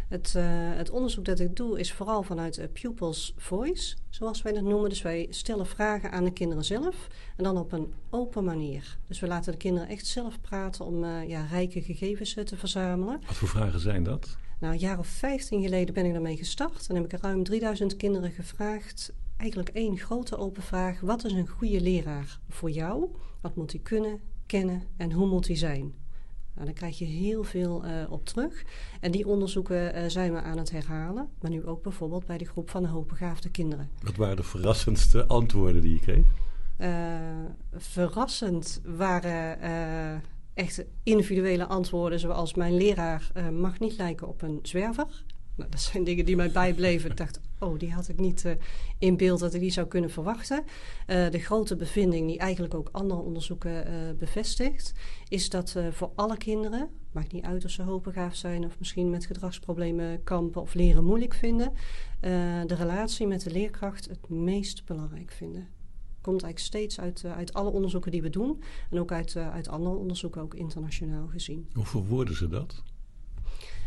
Het, 0.07 0.33
uh, 0.37 0.43
het, 0.51 0.89
onderzoek 0.89 1.25
dat 1.25 1.39
ik 1.39 1.55
doe 1.55 1.79
is 1.79 1.93
vooral 1.93 2.23
vanuit 2.23 2.57
uh, 2.57 2.65
Pupils 2.73 3.33
Voice, 3.37 3.95
zoals 4.09 4.41
wij 4.41 4.53
dat 4.53 4.63
noemen. 4.63 4.89
Dus 4.89 5.01
wij 5.01 5.27
stellen 5.29 5.65
vragen 5.65 6.11
aan 6.11 6.23
de 6.23 6.33
kinderen 6.33 6.65
zelf 6.65 7.07
en 7.37 7.43
dan 7.43 7.57
op 7.57 7.71
een 7.71 7.93
open 8.09 8.43
manier. 8.43 8.97
Dus 9.07 9.19
we 9.19 9.27
laten 9.27 9.51
de 9.51 9.57
kinderen 9.57 9.87
echt 9.87 10.05
zelf 10.05 10.41
praten 10.41 10.85
om 10.85 11.03
uh, 11.03 11.29
ja, 11.29 11.45
rijke 11.45 11.81
gegevens 11.81 12.33
te 12.33 12.57
verzamelen. 12.57 13.21
Wat 13.25 13.35
voor 13.35 13.47
vragen 13.47 13.79
zijn 13.79 14.03
dat? 14.03 14.37
Nou, 14.59 14.73
een 14.73 14.79
jaar 14.79 14.99
of 14.99 15.07
15 15.07 15.61
geleden 15.61 15.93
ben 15.93 16.05
ik 16.05 16.11
daarmee 16.11 16.37
gestart 16.37 16.87
en 16.89 16.95
heb 16.95 17.13
ik 17.13 17.21
ruim 17.21 17.43
3000 17.43 17.95
kinderen 17.95 18.31
gevraagd. 18.31 19.13
Eigenlijk 19.37 19.69
één 19.69 19.97
grote 19.97 20.37
open 20.37 20.63
vraag. 20.63 20.99
Wat 20.99 21.25
is 21.25 21.31
een 21.31 21.47
goede 21.47 21.81
leraar 21.81 22.39
voor 22.49 22.69
jou? 22.69 23.09
Wat 23.41 23.55
moet 23.55 23.71
hij 23.71 23.81
kunnen, 23.81 24.19
kennen 24.45 24.83
en 24.97 25.11
hoe 25.11 25.27
moet 25.27 25.47
hij 25.47 25.55
zijn? 25.55 25.93
Nou, 26.53 26.65
daar 26.65 26.73
krijg 26.73 26.97
je 26.97 27.05
heel 27.05 27.43
veel 27.43 27.85
uh, 27.85 27.91
op 28.09 28.25
terug. 28.25 28.63
En 28.99 29.11
die 29.11 29.27
onderzoeken 29.27 29.95
uh, 29.95 30.03
zijn 30.07 30.33
we 30.33 30.41
aan 30.41 30.57
het 30.57 30.71
herhalen. 30.71 31.29
Maar 31.41 31.51
nu 31.51 31.65
ook 31.65 31.83
bijvoorbeeld 31.83 32.25
bij 32.25 32.37
de 32.37 32.45
groep 32.45 32.69
van 32.69 32.83
de 32.83 32.89
hoogbegaafde 32.89 33.49
kinderen. 33.49 33.89
Wat 34.03 34.15
waren 34.15 34.35
de 34.35 34.43
verrassendste 34.43 35.25
antwoorden 35.25 35.81
die 35.81 35.93
je 35.93 35.99
kreeg? 35.99 36.25
Uh, 36.77 37.19
verrassend 37.73 38.81
waren 38.85 39.59
echt 40.53 40.85
individuele 41.03 41.65
antwoorden, 41.65 42.19
zoals 42.19 42.53
mijn 42.53 42.75
leraar 42.75 43.31
mag 43.51 43.79
niet 43.79 43.97
lijken 43.97 44.27
op 44.27 44.41
een 44.41 44.59
zwerver. 44.61 45.23
Nou, 45.59 45.71
dat 45.71 45.81
zijn 45.81 46.03
dingen 46.03 46.25
die 46.25 46.35
mij 46.35 46.51
bijbleven. 46.51 47.09
Ik 47.09 47.17
dacht, 47.17 47.39
oh, 47.59 47.79
die 47.79 47.93
had 47.93 48.07
ik 48.07 48.19
niet 48.19 48.43
uh, 48.43 48.51
in 48.97 49.17
beeld 49.17 49.39
dat 49.39 49.53
ik 49.53 49.59
die 49.59 49.71
zou 49.71 49.87
kunnen 49.87 50.09
verwachten. 50.09 50.63
Uh, 51.07 51.29
de 51.29 51.39
grote 51.39 51.75
bevinding, 51.75 52.27
die 52.27 52.37
eigenlijk 52.37 52.73
ook 52.73 52.89
andere 52.91 53.21
onderzoeken 53.21 53.71
uh, 53.87 53.93
bevestigt, 54.19 54.93
is 55.27 55.49
dat 55.49 55.75
voor 55.91 56.11
alle 56.15 56.37
kinderen, 56.37 56.89
maakt 57.11 57.31
niet 57.31 57.43
uit 57.43 57.65
of 57.65 57.71
ze 57.71 57.83
hoogbegaafd 57.83 58.37
zijn 58.37 58.65
of 58.65 58.79
misschien 58.79 59.09
met 59.09 59.25
gedragsproblemen 59.25 60.23
kampen 60.23 60.61
of 60.61 60.73
leren 60.73 61.03
moeilijk 61.03 61.33
vinden, 61.33 61.73
de 62.65 62.75
relatie 62.75 63.27
met 63.27 63.41
de 63.41 63.51
leerkracht 63.51 64.07
het 64.07 64.29
meest 64.29 64.85
belangrijk 64.85 65.31
vinden. 65.31 65.67
Komt 66.21 66.43
eigenlijk 66.43 66.59
steeds 66.59 66.99
uit, 66.99 67.25
uit 67.25 67.53
alle 67.53 67.69
onderzoeken 67.69 68.11
die 68.11 68.21
we 68.21 68.29
doen 68.29 68.63
en 68.89 68.99
ook 68.99 69.11
uit, 69.11 69.35
uit 69.35 69.69
andere 69.69 69.95
onderzoeken, 69.95 70.41
ook 70.41 70.53
internationaal 70.53 71.27
gezien. 71.27 71.69
Hoe 71.73 71.85
verwoorden 71.85 72.35
ze 72.35 72.47
dat? 72.47 72.83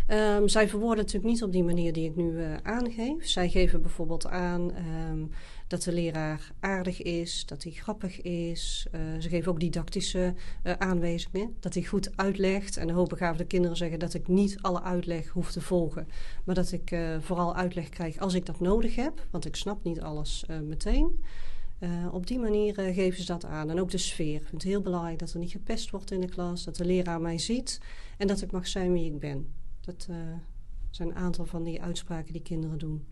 Um, 0.09 0.49
zij 0.49 0.69
verwoorden 0.69 1.05
natuurlijk 1.05 1.33
niet 1.33 1.43
op 1.43 1.53
die 1.53 1.65
manier 1.65 1.93
die 1.93 2.09
ik 2.09 2.17
nu 2.17 2.33
uh, 2.33 2.55
aangeef. 2.63 3.29
Zij 3.29 3.49
geven 3.49 3.83
bijvoorbeeld 3.83 4.27
aan 4.27 4.73
um, 5.11 5.31
dat 5.67 5.83
de 5.83 5.93
leraar 5.93 6.53
aardig 6.61 7.03
is, 7.03 7.47
dat 7.47 7.63
hij 7.63 7.73
grappig 7.73 8.21
is. 8.21 8.87
Uh, 8.95 9.01
ze 9.19 9.29
geven 9.29 9.53
ook 9.53 9.61
didactische 9.61 10.35
uh, 10.65 11.47
dat 11.61 11.75
hij 11.75 11.83
goed 11.83 12.17
uitlegt. 12.17 12.77
En 12.77 12.87
de 12.87 12.93
hoogbegaafde 12.93 13.45
kinderen 13.45 13.77
zeggen 13.77 13.99
dat 13.99 14.15
ik 14.15 14.29
niet 14.29 14.59
alle 14.61 14.83
uitleg 14.83 15.29
hoef 15.29 15.53
te 15.53 15.61
volgen, 15.61 16.09
maar 16.45 16.55
dat 16.55 16.73
ik 16.73 16.97
vooral 17.21 17.55
uitleg 17.55 17.89
krijg 17.89 18.19
als 18.19 18.35
ik 18.35 18.47
dat 18.47 18.61
nodig 18.61 18.95
heb, 18.95 19.27
want 19.31 19.47
ik 19.47 19.57
snap 19.57 19.85
niet 19.85 20.01
alles 20.01 20.45
meteen. 20.63 21.25
op 22.13 22.27
die 22.27 22.39
manier 22.39 22.75
geven 22.75 23.21
ze 23.21 23.27
dat 23.27 23.45
aan. 23.45 23.71
En 23.71 23.81
ook 23.81 23.91
de 23.91 23.99
sfeer. 23.99 24.35
Ik 24.35 24.47
vind 24.49 24.63
het 24.63 24.71
heel 24.71 24.83
belangrijk 24.83 25.19
dat 25.19 25.33
er 25.33 25.39
niet 25.39 25.51
gepest 25.51 25.91
wordt 25.91 26.11
in 26.11 26.21
de 26.21 26.29
klas, 26.29 26.65
dat 26.65 26.77
de 26.77 26.85
leraar 26.85 27.21
mij 27.21 27.39
ziet 27.39 27.81
en 28.19 28.27
dat 28.27 28.43
ik 28.43 28.53
mag 28.53 28.67
zijn 28.67 28.93
wie 28.93 29.13
ik 29.13 29.19
ben. 29.19 29.62
Dat 29.85 30.07
uh, 30.11 30.17
zijn 30.91 31.09
een 31.09 31.15
aantal 31.15 31.47
van 31.47 31.63
die 31.63 31.83
uitspraken 31.83 32.33
die 32.33 32.43
kinderen 32.43 32.79
doen. 32.79 33.05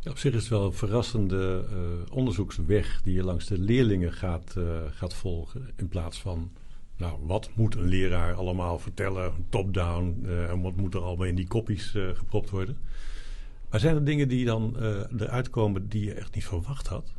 Ja, 0.00 0.10
op 0.10 0.18
zich 0.18 0.34
is 0.34 0.40
het 0.40 0.48
wel 0.48 0.66
een 0.66 0.72
verrassende 0.72 1.64
uh, 1.70 2.16
onderzoeksweg 2.16 3.02
die 3.02 3.14
je 3.14 3.24
langs 3.24 3.46
de 3.46 3.58
leerlingen 3.58 4.12
gaat, 4.12 4.54
uh, 4.58 4.80
gaat 4.90 5.14
volgen. 5.14 5.70
In 5.76 5.88
plaats 5.88 6.20
van, 6.20 6.50
nou, 6.96 7.18
wat 7.26 7.50
moet 7.54 7.74
een 7.74 7.88
leraar 7.88 8.34
allemaal 8.34 8.78
vertellen, 8.78 9.32
top-down, 9.48 10.24
en 10.26 10.60
wat 10.60 10.76
moet 10.76 10.94
er 10.94 11.00
allemaal 11.00 11.26
in 11.26 11.34
die 11.34 11.46
kopjes 11.46 11.90
gepropt 11.90 12.50
worden. 12.50 12.78
Maar 13.70 13.80
zijn 13.80 13.94
er 13.94 14.04
dingen 14.04 14.28
die 14.28 14.44
dan 14.44 14.76
eruit 15.18 15.50
komen 15.50 15.88
die 15.88 16.04
je 16.04 16.14
echt 16.14 16.34
niet 16.34 16.44
verwacht 16.44 16.86
had? 16.86 17.12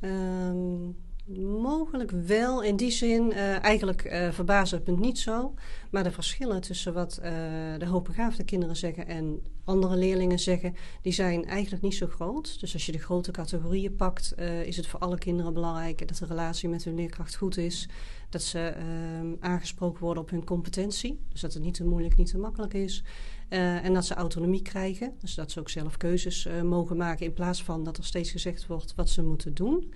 Um, 0.00 0.96
Mogelijk 1.36 2.10
wel. 2.10 2.62
In 2.62 2.76
die 2.76 2.90
zin, 2.90 3.30
uh, 3.30 3.64
eigenlijk 3.64 4.04
uh, 4.04 4.30
verbaast 4.30 4.70
het 4.70 4.98
niet 4.98 5.18
zo. 5.18 5.54
Maar 5.90 6.04
de 6.04 6.10
verschillen 6.10 6.60
tussen 6.60 6.94
wat 6.94 7.18
uh, 7.22 7.30
de 7.78 7.86
hoogbegaafde 7.86 8.44
kinderen 8.44 8.76
zeggen 8.76 9.06
en 9.06 9.42
andere 9.64 9.96
leerlingen 9.96 10.38
zeggen, 10.38 10.74
die 11.02 11.12
zijn 11.12 11.44
eigenlijk 11.44 11.82
niet 11.82 11.94
zo 11.94 12.06
groot. 12.06 12.60
Dus 12.60 12.72
als 12.72 12.86
je 12.86 12.92
de 12.92 12.98
grote 12.98 13.30
categorieën 13.30 13.96
pakt, 13.96 14.34
is 14.64 14.76
het 14.76 14.86
voor 14.86 15.00
alle 15.00 15.18
kinderen 15.18 15.54
belangrijk 15.54 16.08
dat 16.08 16.16
de 16.16 16.26
relatie 16.26 16.68
met 16.68 16.84
hun 16.84 16.94
leerkracht 16.94 17.36
goed 17.36 17.56
is. 17.56 17.88
Dat 18.30 18.42
ze 18.42 18.58
ehm, 18.58 19.34
aangesproken 19.40 20.00
worden 20.00 20.22
op 20.22 20.30
hun 20.30 20.44
competentie. 20.44 21.20
Dus 21.28 21.40
dat 21.40 21.54
het 21.54 21.62
niet 21.62 21.74
te 21.74 21.84
moeilijk, 21.84 22.16
niet 22.16 22.30
te 22.30 22.38
makkelijk 22.38 22.74
is. 22.74 23.02
en 23.48 23.94
dat 23.94 24.04
ze 24.04 24.14
autonomie 24.14 24.62
krijgen. 24.62 25.14
Dus 25.20 25.34
dat 25.34 25.50
ze 25.50 25.60
ook 25.60 25.70
zelf 25.70 25.96
keuzes 25.96 26.48
mogen 26.64 26.96
maken 26.96 27.26
in 27.26 27.32
plaats 27.32 27.62
van 27.62 27.84
dat 27.84 27.96
er 27.96 28.04
steeds 28.04 28.30
gezegd 28.30 28.66
wordt 28.66 28.94
wat 28.94 29.08
ze 29.08 29.22
moeten 29.22 29.54
doen. 29.54 29.92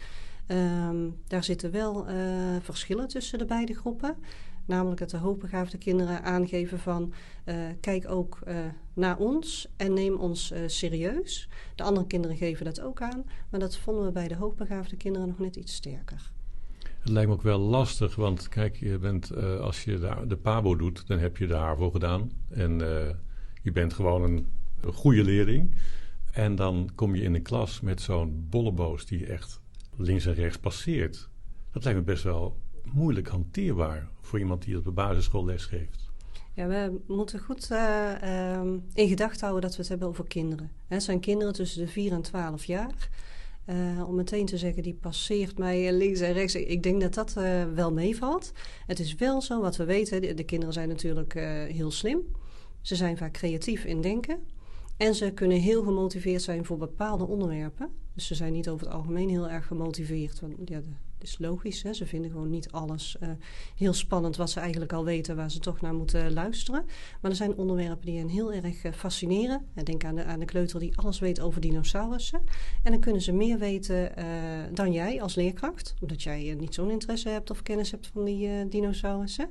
Um, 0.48 1.16
daar 1.26 1.44
zitten 1.44 1.70
wel 1.70 2.10
uh, 2.10 2.16
verschillen 2.60 3.08
tussen 3.08 3.38
de 3.38 3.44
beide 3.44 3.74
groepen. 3.74 4.16
Namelijk 4.66 5.00
dat 5.00 5.10
de 5.10 5.16
hoogbegaafde 5.16 5.78
kinderen 5.78 6.22
aangeven 6.22 6.78
van 6.78 7.12
uh, 7.44 7.54
kijk 7.80 8.10
ook 8.10 8.38
uh, 8.48 8.56
naar 8.94 9.18
ons 9.18 9.68
en 9.76 9.92
neem 9.92 10.16
ons 10.16 10.52
serieus. 10.66 11.48
De 11.74 11.82
andere 11.82 12.06
kinderen 12.06 12.36
geven 12.36 12.64
dat 12.64 12.80
ook 12.80 13.02
aan, 13.02 13.24
maar 13.50 13.60
dat 13.60 13.76
vonden 13.76 14.04
we 14.04 14.12
bij 14.12 14.28
de 14.28 14.36
hoogbegaafde 14.36 14.96
kinderen 14.96 15.28
nog 15.28 15.38
net 15.38 15.56
iets 15.56 15.74
sterker. 15.74 16.30
Het 16.98 17.08
lijkt 17.08 17.28
me 17.28 17.34
ook 17.34 17.42
wel 17.42 17.58
lastig, 17.58 18.14
want 18.14 18.48
kijk, 18.48 18.76
je 18.76 18.98
bent, 18.98 19.36
als 19.36 19.84
je 19.84 19.98
de, 19.98 20.24
de 20.26 20.36
PABO 20.36 20.76
doet, 20.76 21.06
dan 21.06 21.18
heb 21.18 21.36
je 21.36 21.46
de 21.46 21.54
HAVO 21.54 21.90
gedaan. 21.90 22.30
En 22.48 22.78
je 23.62 23.72
bent 23.72 23.92
gewoon 23.92 24.22
een, 24.22 24.46
een 24.80 24.92
goede 24.92 25.24
leerling. 25.24 25.74
En 26.32 26.54
dan 26.54 26.90
kom 26.94 27.14
je 27.14 27.22
in 27.22 27.34
een 27.34 27.42
klas 27.42 27.80
met 27.80 28.00
zo'n 28.00 28.46
bolleboos 28.50 29.06
die 29.06 29.26
echt 29.26 29.60
links 29.96 30.26
en 30.26 30.34
rechts 30.34 30.58
passeert. 30.58 31.28
Dat 31.72 31.84
lijkt 31.84 31.98
me 31.98 32.04
best 32.04 32.22
wel 32.22 32.56
moeilijk 32.84 33.28
hanteerbaar 33.28 34.08
voor 34.20 34.38
iemand 34.38 34.62
die 34.62 34.76
op 34.76 34.84
de 34.84 34.90
basisschool 34.90 35.44
les 35.44 35.64
geeft. 35.64 36.10
Ja, 36.54 36.66
we 36.66 37.00
moeten 37.06 37.40
goed 37.40 37.68
uh, 37.72 38.60
in 38.94 39.08
gedachten 39.08 39.40
houden 39.40 39.62
dat 39.62 39.70
we 39.70 39.80
het 39.80 39.88
hebben 39.88 40.08
over 40.08 40.26
kinderen. 40.26 40.70
Het 40.86 41.02
zijn 41.02 41.20
kinderen 41.20 41.52
tussen 41.52 41.84
de 41.84 41.90
4 41.90 42.12
en 42.12 42.22
12 42.22 42.64
jaar. 42.64 43.08
Uh, 43.66 44.08
om 44.08 44.14
meteen 44.14 44.46
te 44.46 44.58
zeggen, 44.58 44.82
die 44.82 44.94
passeert 44.94 45.58
mij 45.58 45.92
links 45.92 46.20
en 46.20 46.32
rechts. 46.32 46.54
Ik 46.54 46.82
denk 46.82 47.00
dat 47.00 47.14
dat 47.14 47.32
wel 47.74 47.92
meevalt. 47.92 48.52
Het 48.86 48.98
is 48.98 49.14
wel 49.14 49.42
zo, 49.42 49.60
wat 49.60 49.76
we 49.76 49.84
weten, 49.84 50.20
de, 50.20 50.34
de 50.34 50.44
kinderen 50.44 50.74
zijn 50.74 50.88
natuurlijk 50.88 51.32
heel 51.68 51.90
slim. 51.90 52.20
Ze 52.80 52.96
zijn 52.96 53.16
vaak 53.16 53.32
creatief 53.32 53.84
in 53.84 54.00
denken. 54.00 54.38
En 54.96 55.14
ze 55.14 55.30
kunnen 55.30 55.58
heel 55.58 55.82
gemotiveerd 55.82 56.42
zijn 56.42 56.64
voor 56.64 56.76
bepaalde 56.76 57.26
onderwerpen. 57.26 57.88
Dus 58.14 58.26
ze 58.26 58.34
zijn 58.34 58.52
niet 58.52 58.68
over 58.68 58.86
het 58.86 58.94
algemeen 58.94 59.28
heel 59.28 59.48
erg 59.48 59.66
gemotiveerd. 59.66 60.40
Want 60.40 60.54
ja, 60.64 60.80
dat 61.18 61.28
is 61.28 61.38
logisch. 61.38 61.82
Hè? 61.82 61.92
Ze 61.92 62.06
vinden 62.06 62.30
gewoon 62.30 62.50
niet 62.50 62.70
alles 62.70 63.16
uh, 63.22 63.28
heel 63.76 63.92
spannend 63.92 64.36
wat 64.36 64.50
ze 64.50 64.60
eigenlijk 64.60 64.92
al 64.92 65.04
weten, 65.04 65.36
waar 65.36 65.50
ze 65.50 65.58
toch 65.58 65.80
naar 65.80 65.94
moeten 65.94 66.32
luisteren. 66.32 66.84
Maar 67.20 67.30
er 67.30 67.36
zijn 67.36 67.56
onderwerpen 67.56 68.06
die 68.06 68.18
hen 68.18 68.28
heel 68.28 68.52
erg 68.52 68.84
uh, 68.84 68.92
fascineren. 68.92 69.66
Denk 69.84 70.04
aan 70.04 70.14
de, 70.14 70.24
aan 70.24 70.38
de 70.38 70.44
kleuter 70.44 70.80
die 70.80 70.96
alles 70.96 71.18
weet 71.18 71.40
over 71.40 71.60
dinosaurussen. 71.60 72.42
En 72.82 72.92
dan 72.92 73.00
kunnen 73.00 73.22
ze 73.22 73.32
meer 73.32 73.58
weten 73.58 74.12
uh, 74.18 74.24
dan 74.72 74.92
jij 74.92 75.22
als 75.22 75.34
leerkracht, 75.34 75.94
omdat 76.00 76.22
jij 76.22 76.54
niet 76.58 76.74
zo'n 76.74 76.90
interesse 76.90 77.28
hebt 77.28 77.50
of 77.50 77.62
kennis 77.62 77.90
hebt 77.90 78.06
van 78.06 78.24
die 78.24 78.68
dinosaurussen. 78.68 79.50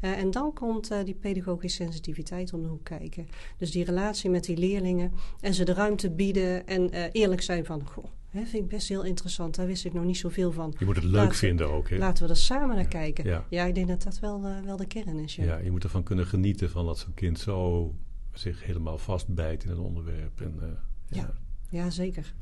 Uh, 0.00 0.18
en 0.18 0.30
dan 0.30 0.52
komt 0.52 0.92
uh, 0.92 0.98
die 1.04 1.14
pedagogische 1.14 1.82
sensitiviteit 1.82 2.52
om 2.52 2.62
de 2.62 2.68
hoek 2.68 2.84
kijken. 2.84 3.28
Dus 3.58 3.70
die 3.70 3.84
relatie 3.84 4.30
met 4.30 4.44
die 4.44 4.56
leerlingen 4.56 5.12
en 5.40 5.54
ze 5.54 5.64
de 5.64 5.74
ruimte 5.74 6.10
bieden 6.10 6.66
en 6.66 6.94
uh, 6.94 7.04
eerlijk 7.12 7.42
zijn 7.42 7.64
van... 7.64 7.86
Goh, 7.86 8.04
hè, 8.28 8.44
vind 8.44 8.64
ik 8.64 8.68
best 8.68 8.88
heel 8.88 9.04
interessant, 9.04 9.54
daar 9.54 9.66
wist 9.66 9.84
ik 9.84 9.92
nog 9.92 10.04
niet 10.04 10.18
zoveel 10.18 10.52
van. 10.52 10.74
Je 10.78 10.84
moet 10.84 10.96
het 10.96 11.04
leuk 11.04 11.14
laten, 11.14 11.34
vinden 11.34 11.70
ook. 11.70 11.88
Hè? 11.88 11.96
Laten 11.96 12.24
we 12.24 12.30
er 12.30 12.36
samen 12.36 12.76
naar 12.76 12.88
kijken. 12.88 13.24
Ja. 13.24 13.46
ja. 13.50 13.64
ik 13.64 13.74
denk 13.74 13.88
dat 13.88 14.02
dat 14.02 14.18
wel, 14.18 14.42
wel 14.64 14.76
de 14.76 14.86
kern 14.86 15.18
is. 15.18 15.36
Ja. 15.36 15.44
ja, 15.44 15.56
je 15.56 15.70
moet 15.70 15.84
ervan 15.84 16.02
kunnen 16.02 16.26
genieten 16.26 16.70
van 16.70 16.86
dat 16.86 16.98
zo'n 16.98 17.14
kind 17.14 17.38
zo 17.38 17.94
zich 18.32 18.64
helemaal 18.64 18.98
vastbijt 18.98 19.64
in 19.64 19.70
een 19.70 19.78
onderwerp. 19.78 20.40
En, 20.40 20.78
ja, 21.08 21.32
ja 21.70 21.90
zeker. 21.90 22.34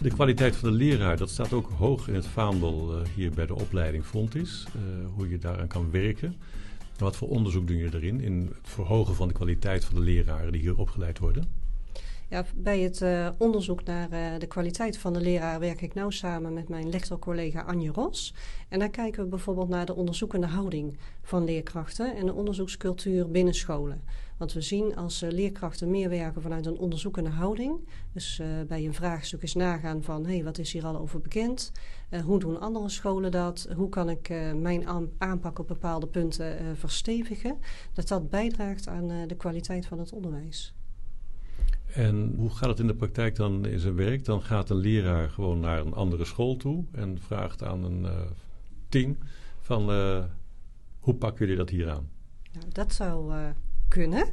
De 0.00 0.10
kwaliteit 0.10 0.56
van 0.56 0.70
de 0.70 0.76
leraar, 0.76 1.16
dat 1.16 1.30
staat 1.30 1.52
ook 1.52 1.70
hoog 1.70 2.08
in 2.08 2.14
het 2.14 2.26
vaandel 2.26 2.98
uh, 2.98 3.06
hier 3.14 3.30
bij 3.30 3.46
de 3.46 3.54
opleiding 3.54 4.04
Fontis. 4.04 4.66
Uh, 4.76 4.82
hoe 5.14 5.28
je 5.28 5.38
daaraan 5.38 5.66
kan 5.66 5.90
werken. 5.90 6.36
wat 6.98 7.16
voor 7.16 7.28
onderzoek 7.28 7.66
doen 7.66 7.76
jullie 7.76 7.94
erin? 7.94 8.20
In 8.20 8.52
het 8.54 8.70
verhogen 8.72 9.14
van 9.14 9.28
de 9.28 9.34
kwaliteit 9.34 9.84
van 9.84 9.94
de 9.94 10.00
leraren 10.00 10.52
die 10.52 10.60
hier 10.60 10.78
opgeleid 10.78 11.18
worden? 11.18 11.63
Bij 12.56 12.80
het 12.80 13.00
uh, 13.00 13.28
onderzoek 13.38 13.84
naar 13.84 14.12
uh, 14.12 14.38
de 14.38 14.46
kwaliteit 14.46 14.98
van 14.98 15.12
de 15.12 15.20
leraar 15.20 15.60
werk 15.60 15.80
ik 15.80 15.94
nauw 15.94 16.10
samen 16.10 16.52
met 16.52 16.68
mijn 16.68 16.90
lectorcollega 16.90 17.60
Anje 17.60 17.92
Ros. 17.92 18.34
En 18.68 18.78
daar 18.78 18.90
kijken 18.90 19.22
we 19.22 19.28
bijvoorbeeld 19.28 19.68
naar 19.68 19.86
de 19.86 19.94
onderzoekende 19.94 20.46
houding 20.46 20.98
van 21.22 21.44
leerkrachten 21.44 22.16
en 22.16 22.26
de 22.26 22.32
onderzoekscultuur 22.32 23.30
binnen 23.30 23.54
scholen. 23.54 24.02
Want 24.36 24.52
we 24.52 24.60
zien 24.60 24.96
als 24.96 25.22
uh, 25.22 25.30
leerkrachten 25.30 25.90
meer 25.90 26.08
werken 26.08 26.42
vanuit 26.42 26.66
een 26.66 26.78
onderzoekende 26.78 27.30
houding. 27.30 27.88
Dus 28.12 28.42
bij 28.68 28.84
een 28.84 28.94
vraagstuk 28.94 29.42
eens 29.42 29.54
nagaan 29.54 30.02
van 30.02 30.24
hé, 30.24 30.34
hey, 30.34 30.44
wat 30.44 30.58
is 30.58 30.72
hier 30.72 30.86
al 30.86 30.98
over 30.98 31.20
bekend? 31.20 31.72
hoe 32.24 32.38
doen 32.38 32.60
andere 32.60 32.88
scholen 32.88 33.30
dat? 33.30 33.68
Hoe 33.76 33.88
kan 33.88 34.10
ik 34.10 34.28
mijn 34.56 34.88
aanpak 35.18 35.58
op 35.58 35.68
bepaalde 35.68 36.06
punten 36.06 36.76
verstevigen? 36.76 37.58
Dat 37.92 38.08
dat 38.08 38.30
bijdraagt 38.30 38.88
aan 38.88 39.26
de 39.26 39.36
kwaliteit 39.36 39.86
van 39.86 39.98
het 39.98 40.12
onderwijs. 40.12 40.74
En 41.94 42.34
hoe 42.36 42.50
gaat 42.50 42.68
het 42.68 42.78
in 42.78 42.86
de 42.86 42.94
praktijk 42.94 43.36
dan 43.36 43.66
in 43.66 43.78
zijn 43.78 43.94
werk? 43.94 44.24
Dan 44.24 44.42
gaat 44.42 44.70
een 44.70 44.76
leraar 44.76 45.30
gewoon 45.30 45.60
naar 45.60 45.80
een 45.80 45.94
andere 45.94 46.24
school 46.24 46.56
toe 46.56 46.84
en 46.92 47.18
vraagt 47.20 47.62
aan 47.62 47.84
een 47.84 48.02
uh, 48.02 48.20
team 48.88 49.18
van 49.60 49.90
uh, 49.90 50.24
hoe 50.98 51.14
pakken 51.14 51.40
jullie 51.40 51.56
dat 51.56 51.70
hier 51.70 51.90
aan? 51.90 52.10
Nou, 52.52 52.66
dat 52.72 52.92
zou 52.92 53.34
uh, 53.34 53.46
kunnen. 53.88 54.32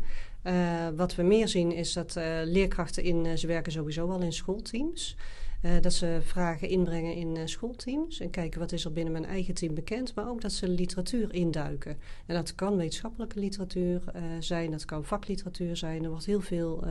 wat 0.96 1.15
we 1.15 1.24
meer 1.24 1.48
zien 1.48 1.72
is 1.72 1.94
dat 1.94 2.15
leerkrachten 2.44 3.03
in, 3.03 3.38
ze 3.38 3.48
werken 3.48 3.72
sowieso 3.72 4.10
al 4.10 4.22
in 4.22 4.34
schoolteams. 4.34 5.18
Uh, 5.62 5.72
dat 5.82 5.94
ze 5.94 6.20
vragen 6.22 6.68
inbrengen 6.68 7.15
in 7.15 7.36
uh, 7.36 7.41
schoolteams 7.46 8.20
en 8.20 8.30
kijken 8.30 8.60
wat 8.60 8.72
is 8.72 8.86
er 8.86 8.94
binnen 8.94 9.13
mijn 9.13 9.25
eigen 9.25 9.53
team 9.53 9.74
bekend, 9.74 10.15
maar 10.15 10.30
ook 10.30 10.41
dat 10.41 10.51
ze 10.51 10.68
literatuur 10.68 11.34
induiken. 11.34 11.98
En 12.25 12.36
dat 12.36 12.56
kan 12.56 12.77
wetenschappelijke 12.77 13.39
literatuur 13.39 14.01
uh, 14.15 14.22
zijn, 14.39 14.72
dat 14.72 14.86
kan 14.86 15.06
vakliteratuur 15.06 15.77
zijn. 15.77 16.03
Er 16.03 16.10
wordt 16.10 16.25
heel 16.25 16.41
veel 16.41 16.84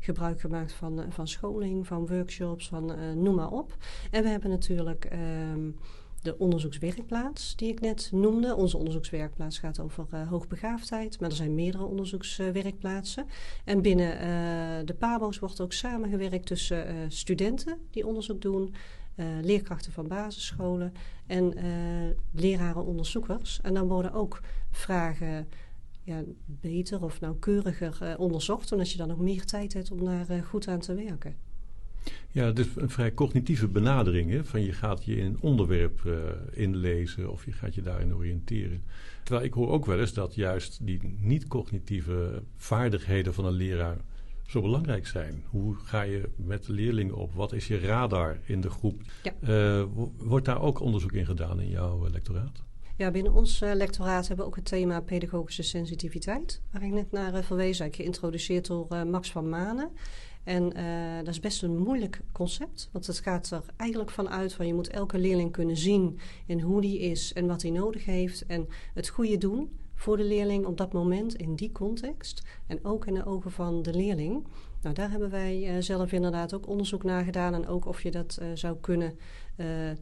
gebruik 0.00 0.40
gemaakt 0.40 0.72
van, 0.72 1.04
van 1.08 1.28
scholing, 1.28 1.86
van 1.86 2.06
workshops, 2.06 2.68
van 2.68 2.92
noem 3.22 3.34
maar 3.34 3.50
op. 3.50 3.76
En 4.10 4.22
we 4.22 4.28
hebben 4.28 4.50
natuurlijk 4.50 5.04
ehm, 5.04 5.70
de 6.28 6.38
onderzoekswerkplaats 6.38 7.56
die 7.56 7.68
ik 7.68 7.80
net 7.80 8.08
noemde. 8.12 8.54
Onze 8.54 8.76
onderzoekswerkplaats 8.76 9.58
gaat 9.58 9.80
over 9.80 10.06
uh, 10.14 10.28
hoogbegaafdheid, 10.28 11.20
maar 11.20 11.30
er 11.30 11.36
zijn 11.36 11.54
meerdere 11.54 11.84
onderzoekswerkplaatsen. 11.84 13.26
en 13.64 13.82
binnen 13.82 14.12
uh, 14.14 14.86
de 14.86 14.94
PABO's 14.98 15.38
wordt 15.38 15.60
ook 15.60 15.72
samengewerkt 15.72 16.46
tussen 16.46 16.88
uh, 16.88 16.94
studenten 17.08 17.78
die 17.90 18.06
onderzoek 18.06 18.40
doen, 18.40 18.74
leerkrachten 19.42 19.92
van 19.92 20.08
basisscholen 20.08 20.92
en 21.26 21.54
leraren-onderzoekers. 22.32 23.60
En 23.62 23.74
dan 23.74 23.88
worden 23.88 24.12
ook 24.12 24.40
vragen 24.70 25.48
ja, 26.02 26.22
beter 26.46 27.02
of 27.02 27.20
nauwkeuriger 27.20 28.18
onderzocht, 28.18 28.72
omdat 28.72 28.90
je 28.90 28.98
dan 28.98 29.10
ook 29.10 29.18
meer 29.18 29.44
tijd 29.44 29.72
hebt 29.72 29.90
om 29.90 30.04
daar 30.04 30.44
goed 30.44 30.68
aan 30.68 30.80
te 30.80 30.94
werken. 30.94 31.47
Ja, 32.30 32.44
het 32.44 32.58
is 32.58 32.66
een 32.76 32.90
vrij 32.90 33.14
cognitieve 33.14 33.68
benadering. 33.68 34.30
Hè? 34.30 34.44
Van 34.44 34.62
je 34.62 34.72
gaat 34.72 35.04
je 35.04 35.16
in 35.16 35.24
een 35.24 35.40
onderwerp 35.40 36.00
uh, 36.06 36.14
inlezen 36.52 37.30
of 37.30 37.44
je 37.44 37.52
gaat 37.52 37.74
je 37.74 37.82
daarin 37.82 38.14
oriënteren. 38.14 38.82
Terwijl 39.22 39.46
ik 39.46 39.52
hoor 39.52 39.68
ook 39.68 39.86
wel 39.86 40.00
eens 40.00 40.12
dat 40.12 40.34
juist 40.34 40.78
die 40.82 41.16
niet-cognitieve 41.18 42.42
vaardigheden 42.56 43.34
van 43.34 43.44
een 43.44 43.52
leraar 43.52 43.96
zo 44.48 44.60
belangrijk 44.60 45.06
zijn. 45.06 45.44
Hoe 45.48 45.74
ga 45.74 46.02
je 46.02 46.28
met 46.36 46.64
de 46.64 46.72
leerlingen 46.72 47.14
op? 47.14 47.34
Wat 47.34 47.52
is 47.52 47.66
je 47.66 47.78
radar 47.78 48.38
in 48.44 48.60
de 48.60 48.70
groep? 48.70 49.02
Ja. 49.22 49.32
Uh, 49.48 49.84
wordt 50.16 50.46
daar 50.46 50.62
ook 50.62 50.80
onderzoek 50.80 51.12
in 51.12 51.26
gedaan 51.26 51.60
in 51.60 51.68
jouw 51.68 52.06
uh, 52.06 52.10
lectoraat? 52.10 52.62
Ja, 52.96 53.10
binnen 53.10 53.32
ons 53.32 53.62
uh, 53.62 53.74
lectoraat 53.74 54.28
hebben 54.28 54.44
we 54.44 54.50
ook 54.50 54.56
het 54.56 54.64
thema 54.64 55.00
pedagogische 55.00 55.62
sensitiviteit, 55.62 56.62
waar 56.72 56.82
ik 56.82 56.92
net 56.92 57.12
naar 57.12 57.44
verwees, 57.44 57.82
geïntroduceerd 57.90 58.66
door 58.66 59.06
Max 59.06 59.30
van 59.30 59.48
Manen. 59.48 59.90
En 60.48 60.68
dat 61.24 61.34
is 61.34 61.40
best 61.40 61.62
een 61.62 61.78
moeilijk 61.78 62.20
concept, 62.32 62.88
want 62.92 63.06
het 63.06 63.20
gaat 63.20 63.50
er 63.50 63.62
eigenlijk 63.76 64.10
van 64.10 64.28
uit 64.28 64.54
van 64.54 64.66
je 64.66 64.74
moet 64.74 64.88
elke 64.88 65.18
leerling 65.18 65.52
kunnen 65.52 65.76
zien 65.76 66.18
in 66.46 66.60
hoe 66.60 66.80
die 66.80 66.98
is 66.98 67.32
en 67.32 67.46
wat 67.46 67.62
hij 67.62 67.70
nodig 67.70 68.04
heeft 68.04 68.46
en 68.46 68.66
het 68.94 69.08
goede 69.08 69.38
doen 69.38 69.70
voor 69.94 70.16
de 70.16 70.24
leerling 70.24 70.66
op 70.66 70.76
dat 70.76 70.92
moment 70.92 71.34
in 71.34 71.54
die 71.54 71.72
context 71.72 72.42
en 72.66 72.84
ook 72.84 73.06
in 73.06 73.14
de 73.14 73.24
ogen 73.24 73.50
van 73.50 73.82
de 73.82 73.94
leerling. 73.94 74.46
Nou, 74.82 74.94
daar 74.94 75.10
hebben 75.10 75.30
wij 75.30 75.76
uh, 75.76 75.82
zelf 75.82 76.12
inderdaad 76.12 76.54
ook 76.54 76.68
onderzoek 76.68 77.02
naar 77.02 77.24
gedaan 77.24 77.54
en 77.54 77.66
ook 77.66 77.86
of 77.86 78.02
je 78.02 78.10
dat 78.10 78.38
uh, 78.42 78.48
zou 78.54 78.76
kunnen 78.80 79.18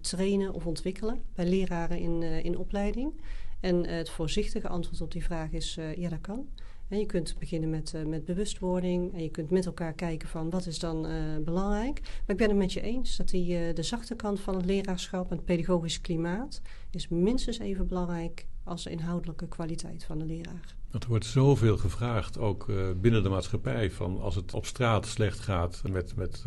trainen 0.01 0.53
of 0.53 0.67
ontwikkelen 0.67 1.23
bij 1.35 1.47
leraren 1.47 1.99
in, 1.99 2.23
in 2.23 2.59
opleiding. 2.59 3.13
En 3.61 3.87
het 3.87 4.11
voorzichtige 4.11 4.69
antwoord 4.69 5.01
op 5.01 5.13
die 5.13 5.25
vraag 5.25 5.53
is 5.53 5.79
ja, 5.97 6.09
dat 6.09 6.21
kan. 6.21 6.49
En 6.89 6.99
je 6.99 7.07
kunt 7.07 7.37
beginnen 7.39 7.71
met, 7.71 7.93
uh, 7.97 8.05
met 8.05 8.25
bewustwording 8.25 9.15
en 9.15 9.23
je 9.23 9.31
kunt 9.31 9.51
met 9.51 9.67
elkaar 9.67 9.93
kijken 9.93 10.29
van 10.29 10.51
wat 10.51 10.67
is 10.67 10.79
dan 10.79 11.07
uh, 11.07 11.15
belangrijk. 11.45 12.01
Maar 12.01 12.23
ik 12.27 12.37
ben 12.37 12.49
het 12.49 12.57
met 12.57 12.73
je 12.73 12.81
eens 12.81 13.17
dat 13.17 13.29
die, 13.29 13.69
uh, 13.69 13.75
de 13.75 13.83
zachte 13.83 14.15
kant 14.15 14.41
van 14.41 14.57
het 14.57 14.65
leraarschap 14.65 15.31
en 15.31 15.37
het 15.37 15.45
pedagogisch 15.45 16.01
klimaat 16.01 16.61
is 16.91 17.09
minstens 17.09 17.59
even 17.59 17.87
belangrijk 17.87 18.47
als 18.65 18.85
de 18.85 18.91
inhoudelijke 18.91 19.49
kwaliteit 19.49 20.05
van 20.05 20.19
de 20.19 20.25
leraar. 20.25 20.75
Er 20.91 21.09
wordt 21.09 21.27
zoveel 21.27 21.77
gevraagd, 21.77 22.39
ook 22.39 22.67
binnen 23.01 23.23
de 23.23 23.29
maatschappij, 23.29 23.91
van 23.91 24.21
als 24.21 24.35
het 24.35 24.55
op 24.55 24.67
straat 24.67 25.07
slecht 25.07 25.39
gaat 25.39 25.83
met, 25.91 26.17
met 26.17 26.45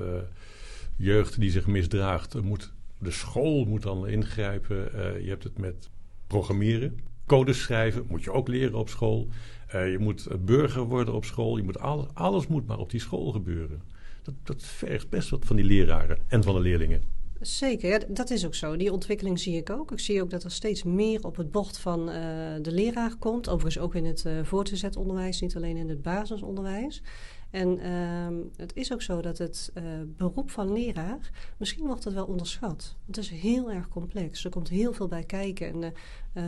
jeugd 0.95 1.39
die 1.39 1.51
zich 1.51 1.67
misdraagt, 1.67 2.41
moet, 2.41 2.73
de 2.97 3.11
school 3.11 3.65
moet 3.65 3.81
dan 3.81 4.07
ingrijpen. 4.07 4.75
je 5.23 5.29
hebt 5.29 5.43
het 5.43 5.57
met 5.57 5.89
programmeren, 6.27 6.99
codes 7.25 7.61
schrijven, 7.61 8.05
moet 8.07 8.23
je 8.23 8.31
ook 8.31 8.47
leren 8.47 8.79
op 8.79 8.89
school. 8.89 9.27
Uh, 9.75 9.91
je 9.91 9.99
moet 9.99 10.27
burger 10.45 10.83
worden 10.83 11.13
op 11.13 11.25
school. 11.25 11.57
Je 11.57 11.63
moet 11.63 11.79
alles, 11.79 12.05
alles 12.13 12.47
moet 12.47 12.67
maar 12.67 12.79
op 12.79 12.89
die 12.89 12.99
school 12.99 13.31
gebeuren. 13.31 13.81
Dat, 14.23 14.33
dat 14.43 14.63
vergt 14.63 15.09
best 15.09 15.29
wat 15.29 15.45
van 15.45 15.55
die 15.55 15.65
leraren 15.65 16.17
en 16.27 16.43
van 16.43 16.53
de 16.53 16.59
leerlingen. 16.59 17.17
Zeker, 17.41 17.89
ja, 17.89 17.99
dat 18.07 18.29
is 18.29 18.45
ook 18.45 18.55
zo. 18.55 18.77
Die 18.77 18.91
ontwikkeling 18.91 19.39
zie 19.39 19.57
ik 19.57 19.69
ook. 19.69 19.91
Ik 19.91 19.99
zie 19.99 20.21
ook 20.21 20.29
dat 20.29 20.43
er 20.43 20.51
steeds 20.51 20.83
meer 20.83 21.25
op 21.25 21.35
het 21.35 21.51
bord 21.51 21.77
van 21.77 21.99
uh, 21.99 22.15
de 22.61 22.71
leraar 22.71 23.15
komt. 23.15 23.49
Overigens 23.49 23.83
ook 23.83 23.95
in 23.95 24.05
het 24.05 24.23
uh, 24.27 24.43
voortgezet 24.43 24.95
onderwijs, 24.95 25.41
niet 25.41 25.55
alleen 25.55 25.77
in 25.77 25.89
het 25.89 26.01
basisonderwijs. 26.01 27.01
En 27.49 27.79
uh, 27.79 28.45
het 28.55 28.75
is 28.75 28.93
ook 28.93 29.01
zo 29.01 29.21
dat 29.21 29.37
het 29.37 29.71
uh, 29.77 29.83
beroep 30.17 30.51
van 30.51 30.73
leraar, 30.73 31.31
misschien 31.57 31.85
wordt 31.85 32.03
het 32.03 32.13
wel 32.13 32.25
onderschat. 32.25 32.95
Het 33.05 33.17
is 33.17 33.29
heel 33.29 33.71
erg 33.71 33.87
complex. 33.87 34.43
Er 34.45 34.49
komt 34.49 34.69
heel 34.69 34.93
veel 34.93 35.07
bij 35.07 35.23
kijken. 35.23 35.67
En 35.67 35.93
uh, 36.33 36.43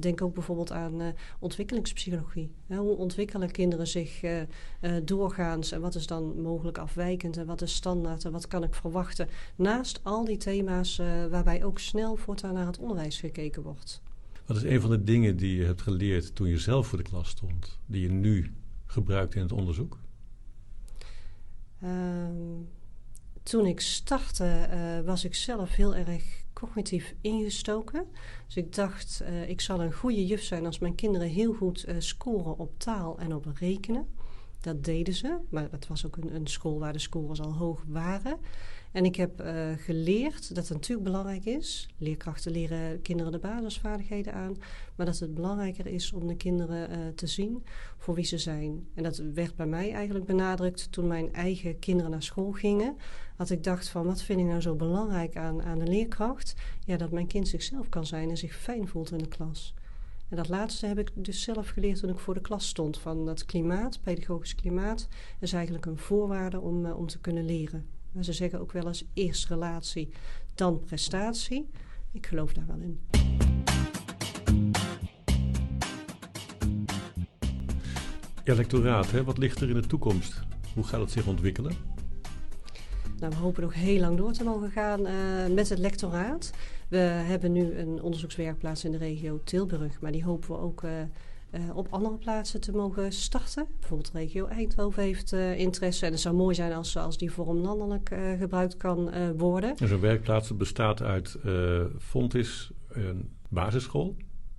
denk 0.00 0.22
ook 0.22 0.34
bijvoorbeeld 0.34 0.72
aan 0.72 1.14
ontwikkelingspsychologie. 1.38 2.50
hoe 2.66 2.96
ontwikkelen 2.96 3.50
kinderen 3.50 3.86
zich 3.86 4.20
doorgaans 5.04 5.72
en 5.72 5.80
wat 5.80 5.94
is 5.94 6.06
dan 6.06 6.40
mogelijk 6.40 6.78
afwijkend 6.78 7.36
en 7.36 7.46
wat 7.46 7.62
is 7.62 7.74
standaard 7.74 8.24
en 8.24 8.32
wat 8.32 8.46
kan 8.46 8.62
ik 8.62 8.74
verwachten. 8.74 9.28
Naast 9.56 10.00
al 10.02 10.24
die 10.24 10.36
thema's 10.36 10.96
waarbij 11.30 11.64
ook 11.64 11.78
snel 11.78 12.16
voortaan 12.16 12.54
naar 12.54 12.66
het 12.66 12.78
onderwijs 12.78 13.20
gekeken 13.20 13.62
wordt. 13.62 14.02
Wat 14.46 14.56
is 14.56 14.62
een 14.62 14.80
van 14.80 14.90
de 14.90 15.04
dingen 15.04 15.36
die 15.36 15.56
je 15.56 15.64
hebt 15.64 15.82
geleerd 15.82 16.34
toen 16.34 16.48
je 16.48 16.58
zelf 16.58 16.86
voor 16.86 16.98
de 16.98 17.04
klas 17.04 17.28
stond, 17.28 17.78
die 17.86 18.02
je 18.02 18.10
nu 18.10 18.52
gebruikt 18.86 19.34
in 19.34 19.42
het 19.42 19.52
onderzoek? 19.52 19.98
Uh, 21.82 21.90
toen 23.42 23.66
ik 23.66 23.80
startte 23.80 24.68
uh, 24.72 25.06
was 25.06 25.24
ik 25.24 25.34
zelf 25.34 25.74
heel 25.74 25.94
erg 25.94 26.44
cognitief 26.52 27.14
ingestoken. 27.20 28.06
Dus 28.46 28.56
ik 28.56 28.74
dacht, 28.74 29.22
uh, 29.22 29.48
ik 29.48 29.60
zal 29.60 29.82
een 29.82 29.92
goede 29.92 30.26
juf 30.26 30.42
zijn 30.42 30.66
als 30.66 30.78
mijn 30.78 30.94
kinderen 30.94 31.28
heel 31.28 31.54
goed 31.54 31.88
uh, 31.88 31.94
scoren 31.98 32.58
op 32.58 32.78
taal 32.78 33.18
en 33.18 33.34
op 33.34 33.46
rekenen. 33.58 34.06
Dat 34.60 34.84
deden 34.84 35.14
ze, 35.14 35.38
maar 35.48 35.68
het 35.70 35.86
was 35.86 36.06
ook 36.06 36.16
een, 36.16 36.34
een 36.34 36.46
school 36.46 36.78
waar 36.78 36.92
de 36.92 36.98
scores 36.98 37.40
al 37.40 37.54
hoog 37.54 37.84
waren. 37.86 38.36
En 38.96 39.04
ik 39.04 39.16
heb 39.16 39.42
uh, 39.42 39.72
geleerd 39.76 40.54
dat 40.54 40.68
het 40.68 40.76
natuurlijk 40.76 41.06
belangrijk 41.06 41.44
is. 41.44 41.88
Leerkrachten 41.98 42.52
leren 42.52 43.02
kinderen 43.02 43.32
de 43.32 43.38
basisvaardigheden 43.38 44.32
aan. 44.32 44.56
Maar 44.94 45.06
dat 45.06 45.18
het 45.18 45.34
belangrijker 45.34 45.86
is 45.86 46.12
om 46.12 46.26
de 46.26 46.36
kinderen 46.36 46.90
uh, 46.90 46.96
te 47.14 47.26
zien 47.26 47.64
voor 47.98 48.14
wie 48.14 48.24
ze 48.24 48.38
zijn. 48.38 48.88
En 48.94 49.02
dat 49.02 49.16
werd 49.34 49.56
bij 49.56 49.66
mij 49.66 49.92
eigenlijk 49.92 50.26
benadrukt 50.26 50.92
toen 50.92 51.06
mijn 51.06 51.32
eigen 51.32 51.78
kinderen 51.78 52.10
naar 52.10 52.22
school 52.22 52.52
gingen. 52.52 52.96
Dat 53.36 53.50
ik 53.50 53.64
dacht 53.64 53.88
van 53.88 54.06
wat 54.06 54.22
vind 54.22 54.40
ik 54.40 54.46
nou 54.46 54.60
zo 54.60 54.74
belangrijk 54.74 55.36
aan, 55.36 55.62
aan 55.62 55.78
de 55.78 55.86
leerkracht? 55.86 56.54
Ja, 56.84 56.96
dat 56.96 57.10
mijn 57.10 57.26
kind 57.26 57.48
zichzelf 57.48 57.88
kan 57.88 58.06
zijn 58.06 58.30
en 58.30 58.36
zich 58.36 58.54
fijn 58.54 58.88
voelt 58.88 59.12
in 59.12 59.18
de 59.18 59.28
klas. 59.28 59.74
En 60.28 60.36
dat 60.36 60.48
laatste 60.48 60.86
heb 60.86 60.98
ik 60.98 61.10
dus 61.14 61.42
zelf 61.42 61.68
geleerd 61.68 62.00
toen 62.00 62.10
ik 62.10 62.18
voor 62.18 62.34
de 62.34 62.40
klas 62.40 62.68
stond. 62.68 62.98
Van 62.98 63.26
dat 63.26 63.44
klimaat, 63.44 64.00
pedagogisch 64.02 64.54
klimaat, 64.54 65.08
is 65.40 65.52
eigenlijk 65.52 65.86
een 65.86 65.98
voorwaarde 65.98 66.60
om, 66.60 66.86
uh, 66.86 66.98
om 66.98 67.06
te 67.06 67.18
kunnen 67.18 67.44
leren. 67.44 67.95
Maar 68.16 68.24
ze 68.24 68.32
zeggen 68.32 68.60
ook 68.60 68.72
wel 68.72 68.86
eens 68.86 69.04
eerst 69.14 69.48
relatie, 69.48 70.08
dan 70.54 70.80
prestatie. 70.84 71.70
Ik 72.12 72.26
geloof 72.26 72.52
daar 72.52 72.66
wel 72.66 72.80
in. 72.80 73.00
Ja, 78.44 78.54
lectoraat, 78.54 79.10
hè? 79.10 79.24
wat 79.24 79.38
ligt 79.38 79.60
er 79.60 79.68
in 79.68 79.74
de 79.74 79.86
toekomst? 79.86 80.40
Hoe 80.74 80.84
gaat 80.84 81.00
het 81.00 81.10
zich 81.10 81.26
ontwikkelen? 81.26 81.72
Nou, 83.18 83.32
we 83.32 83.38
hopen 83.38 83.62
nog 83.62 83.74
heel 83.74 84.00
lang 84.00 84.16
door 84.16 84.32
te 84.32 84.44
mogen 84.44 84.70
gaan 84.70 85.06
uh, 85.06 85.54
met 85.54 85.68
het 85.68 85.78
lectoraat. 85.78 86.52
We 86.88 86.98
hebben 86.98 87.52
nu 87.52 87.74
een 87.78 88.02
onderzoekswerkplaats 88.02 88.84
in 88.84 88.90
de 88.90 88.98
regio 88.98 89.40
Tilburg, 89.44 90.00
maar 90.00 90.12
die 90.12 90.24
hopen 90.24 90.48
we 90.48 90.58
ook 90.58 90.82
uh, 90.82 90.90
uh, 91.50 91.76
op 91.76 91.86
andere 91.90 92.16
plaatsen 92.16 92.60
te 92.60 92.72
mogen 92.72 93.12
starten. 93.12 93.66
Bijvoorbeeld 93.80 94.10
regio 94.12 94.46
Eindhoven 94.46 95.02
heeft 95.02 95.32
uh, 95.32 95.58
interesse. 95.58 96.06
En 96.06 96.12
het 96.12 96.20
zou 96.20 96.34
mooi 96.34 96.54
zijn 96.54 96.72
als, 96.72 96.96
als 96.96 97.18
die 97.18 97.32
vorm 97.32 97.56
landelijk 97.56 98.10
uh, 98.10 98.38
gebruikt 98.38 98.76
kan 98.76 99.10
worden. 99.36 99.76
En 99.76 99.88
zo'n 99.88 100.00
werkplaats 100.00 100.56
bestaat 100.56 101.02
uit 101.02 101.36
Fontis, 101.98 102.70
een 102.88 103.30
basisschool. 103.48 104.16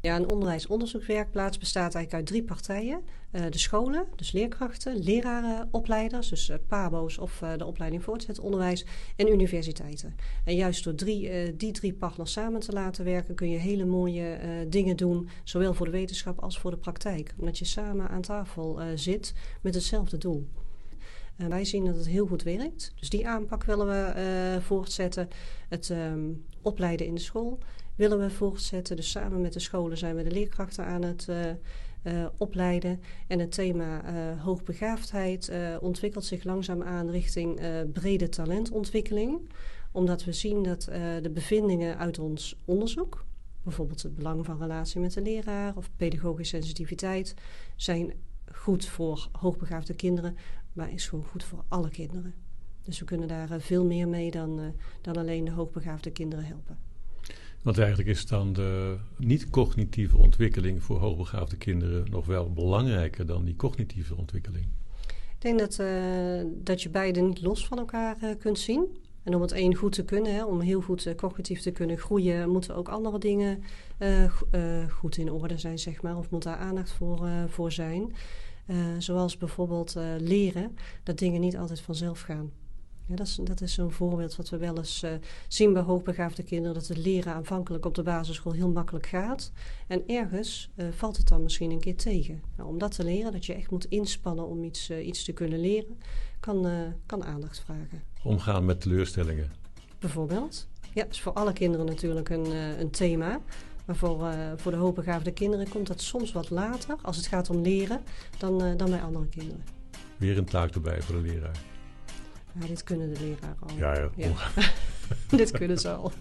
Ja, 0.08 0.15
een 0.15 0.32
onderwijsonderzoekswerkplaats 0.32 1.58
bestaat 1.58 1.96
eigenlijk 1.96 2.13
uit 2.13 2.26
drie 2.26 2.43
partijen. 2.43 3.02
Uh, 3.32 3.41
de 3.50 3.58
scholen, 3.58 4.06
dus 4.15 4.32
leerkrachten, 4.32 5.04
lerarenopleiders, 5.04 6.30
dus 6.30 6.50
uh, 6.50 6.56
PABO's 6.67 7.17
of 7.17 7.41
uh, 7.41 7.54
de 7.58 7.65
opleiding 7.65 8.04
voortgezet 8.04 8.39
onderwijs 8.39 8.86
en 9.15 9.32
universiteiten. 9.32 10.15
En 10.46 10.56
juist 10.56 10.84
door 10.84 10.96
drie, 10.96 11.56
die 11.56 11.72
drie 11.72 11.93
partners 11.93 12.32
samen 12.32 12.60
te 12.60 12.72
laten 12.72 13.06
werken 13.06 13.36
kun 13.36 13.50
je 13.50 13.58
hele 13.58 13.86
mooie 13.86 14.38
dingen 14.70 14.98
doen, 14.98 15.30
zowel 15.43 15.74
voor 15.74 15.86
de 15.86 15.91
wetenschap 15.91 16.39
als 16.39 16.60
voor 16.60 16.72
de 16.72 16.78
praktijk. 16.78 17.34
Omdat 17.38 17.58
je 17.58 17.65
samen 17.65 18.10
aan 18.10 18.22
tafel 18.22 18.80
zit 18.96 19.34
met 19.62 19.74
hetzelfde 19.74 20.17
doel. 20.17 20.48
wij 21.36 21.65
zien 21.65 21.86
dat 21.86 21.96
het 21.96 22.08
heel 22.08 22.28
goed 22.28 22.43
werkt, 22.43 22.93
dus 23.00 23.10
die 23.10 23.28
aanpak 23.28 23.63
willen 23.63 23.88
we 23.88 24.62
voortzetten. 24.62 25.28
Het 25.70 25.89
um, 25.89 26.46
opleiden 26.62 27.06
in 27.08 27.15
de 27.15 27.22
school 27.22 27.60
willen 27.97 28.19
we 28.19 28.29
voortzetten. 28.29 28.95
Dus 28.95 29.12
samen 29.12 29.41
met 29.41 29.53
de 29.53 29.60
scholen 29.60 29.97
zijn 29.97 30.15
we 30.15 30.23
de 30.23 30.31
leerkrachten 30.31 30.86
aan 30.86 31.01
het 31.01 31.27
uh, 31.29 31.45
uh, 32.03 32.25
opleiden. 32.38 33.01
En 33.27 33.39
het 33.39 33.51
thema 33.51 34.03
uh, 34.03 34.41
hoogbegaafdheid 34.43 35.51
ontwikkelt 35.81 36.25
zich 36.25 36.43
langzaam 36.43 36.83
aan 36.83 37.10
richting 37.10 37.60
brede 37.93 38.29
talentontwikkeling. 38.29 39.49
Omdat 39.91 40.23
we 40.23 40.33
zien 40.33 40.63
dat 40.63 40.81
de 41.21 41.31
bevindingen 41.33 41.97
uit 41.97 42.19
ons 42.19 42.60
onderzoek, 42.65 43.25
bijvoorbeeld 43.63 44.03
het 44.03 44.15
belang 44.15 44.45
van 44.45 44.60
relatie 44.60 44.99
met 44.99 45.13
de 45.13 45.21
leraar 45.21 45.75
of 45.75 45.89
pedagogische 45.95 46.55
sensitiviteit, 46.55 47.33
zijn 47.75 48.13
goed 48.53 48.86
voor 48.86 49.29
hoogbegaafde 49.31 49.93
kinderen, 49.93 50.36
maar 50.73 50.91
is 50.93 51.07
gewoon 51.07 51.25
goed 51.25 51.43
voor 51.43 51.63
alle 51.67 51.89
kinderen. 51.89 52.33
Dus 52.83 52.99
we 52.99 53.05
kunnen 53.05 53.27
daar 53.27 53.62
veel 53.62 53.86
meer 53.86 54.07
mee 54.07 54.31
dan, 54.31 54.73
dan 55.01 55.17
alleen 55.17 55.45
de 55.45 55.51
hoogbegaafde 55.51 56.12
kinderen 56.12 56.45
helpen. 56.45 56.87
Want 57.67 57.80
eigenlijk 57.80 58.10
is 58.10 58.25
dan 58.25 58.53
de 58.53 58.97
niet-cognitieve 59.17 60.17
ontwikkeling 60.17 60.84
voor 60.84 60.99
hoogbegaafde 60.99 61.58
kinderen 61.58 62.06
nog 62.10 62.25
wel 62.25 62.51
belangrijker 62.51 63.25
dan 63.25 63.45
die 63.45 63.56
cognitieve 63.56 64.15
ontwikkeling. 64.15 64.65
Ik 65.08 65.36
denk 65.41 65.60
dat, 65.60 65.77
uh, 65.82 66.43
dat 66.63 66.82
je 66.82 66.89
beide 66.89 67.21
niet 67.21 67.41
los 67.41 67.67
van 67.67 67.77
elkaar 67.77 68.17
uh, 68.23 68.30
kunt 68.39 68.60
zien. 68.60 68.97
En 69.23 69.36
om 69.36 69.41
het 69.41 69.51
één 69.51 69.75
goed 69.75 69.91
te 69.91 70.03
kunnen, 70.03 70.34
hè, 70.34 70.45
om 70.45 70.60
heel 70.60 70.82
goed 70.82 71.06
uh, 71.06 71.15
cognitief 71.15 71.62
te 71.62 71.71
kunnen 71.71 71.97
groeien, 71.97 72.49
moeten 72.49 72.75
ook 72.75 72.89
andere 72.89 73.19
dingen 73.19 73.63
goed 74.89 75.17
in 75.17 75.32
orde 75.32 75.58
zijn, 75.58 75.80
zeg 75.80 76.01
maar. 76.01 76.17
Of 76.17 76.30
moet 76.30 76.43
daar 76.43 76.58
aandacht 76.58 76.91
voor, 76.91 77.30
voor 77.47 77.71
zijn. 77.71 78.13
zoals 78.97 79.38
bijvoorbeeld 79.38 79.95
leren, 80.17 80.77
dat 81.03 81.17
dingen 81.17 81.41
niet 81.41 81.58
altijd 81.58 81.82
vanzelf 81.82 82.21
gaan. 82.21 82.51
Ja, 83.08 83.15
dat 83.15 83.28
is, 83.28 83.39
dat 83.43 83.62
is 83.62 83.74
zo'n 83.74 83.91
voorbeeld 83.91 84.36
wat 84.36 84.50
we 84.50 84.58
wel 84.58 84.78
eens 84.78 85.04
uh, 85.04 85.12
zien 85.48 85.74
bij 85.74 85.82
hoogbegaafde 85.82 86.43
kinderen. 86.43 86.74
Dat 86.74 86.88
het 86.88 86.98
leren 86.98 87.34
aanvankelijk 87.34 87.86
op 87.86 87.96
de 87.96 88.04
basisschool 88.04 88.52
heel 88.52 88.70
makkelijk 88.70 89.06
gaat. 89.06 89.52
En 89.88 90.04
ergens 90.08 90.70
uh, 90.76 90.88
valt 90.91 91.17
het 91.17 91.28
dan 91.28 91.43
misschien 91.43 91.72
een 91.72 91.80
keer 91.80 91.96
tegen. 91.96 92.41
Nou, 92.58 92.70
om 92.70 92.78
dat 92.78 92.96
te 92.96 93.04
leren, 93.04 93.32
dat 93.32 93.46
je 93.46 93.54
echt 93.54 93.72
moet 93.72 93.86
inspannen 93.86 94.48
om 94.48 94.63
iets, 94.63 94.89
uh, 94.89 95.08
iets 95.08 95.24
te 95.24 95.32
kunnen 95.32 95.60
leren, 95.60 95.98
kan, 96.39 96.67
kan 97.06 97.24
aandacht 97.24 97.60
vragen. 97.60 98.04
Omgaan 98.24 98.65
met 98.65 98.82
teleurstellingen. 98.82 99.52
Bijvoorbeeld. 100.00 100.67
Ja, 100.93 101.04
dat 101.04 101.13
is 101.13 101.22
voor 101.22 101.34
alle 101.34 101.54
kinderen 101.54 101.86
natuurlijk 101.86 102.30
een, 102.30 102.46
een 102.80 102.89
thema. 102.89 103.39
Maar 103.86 103.96
voor, 103.96 104.34
voor 104.56 104.72
de 104.72 104.78
hoogbegaafde 104.78 105.32
kinderen 105.32 105.70
komt 105.70 105.88
dat 105.88 106.02
soms 106.02 106.32
wat 106.32 106.50
later, 106.50 106.96
als 107.02 107.17
het 107.17 107.28
gaat 107.28 107.50
om 107.50 107.62
leren, 107.62 108.02
dan, 108.38 108.78
dan 108.78 108.89
bij 108.89 109.02
andere 109.02 109.28
kinderen. 109.28 109.63
Weer 110.17 110.38
een 110.38 110.46
taak 110.46 110.74
erbij 110.74 111.02
voor 111.02 111.15
de 111.15 111.22
leraar. 111.22 111.76
Ja, 112.60 112.67
dit 112.67 112.84
kunnen 112.84 113.13
de 113.13 113.20
leraren 113.20 113.58
al. 113.60 113.78
Ja, 113.78 114.10
ja. 114.15 114.32
dit 115.38 115.52
kunnen 115.52 115.78
ze 115.78 115.89
al. 115.89 116.12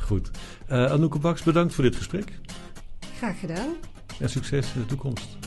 Goed. 0.00 0.30
Uh, 0.70 0.92
Anouk 0.92 1.20
Baks, 1.20 1.42
bedankt 1.42 1.74
voor 1.74 1.84
dit 1.84 1.96
gesprek. 1.96 2.38
Graag 3.16 3.40
gedaan. 3.40 3.74
En 4.20 4.30
succes 4.30 4.74
in 4.74 4.80
de 4.80 4.86
toekomst. 4.86 5.45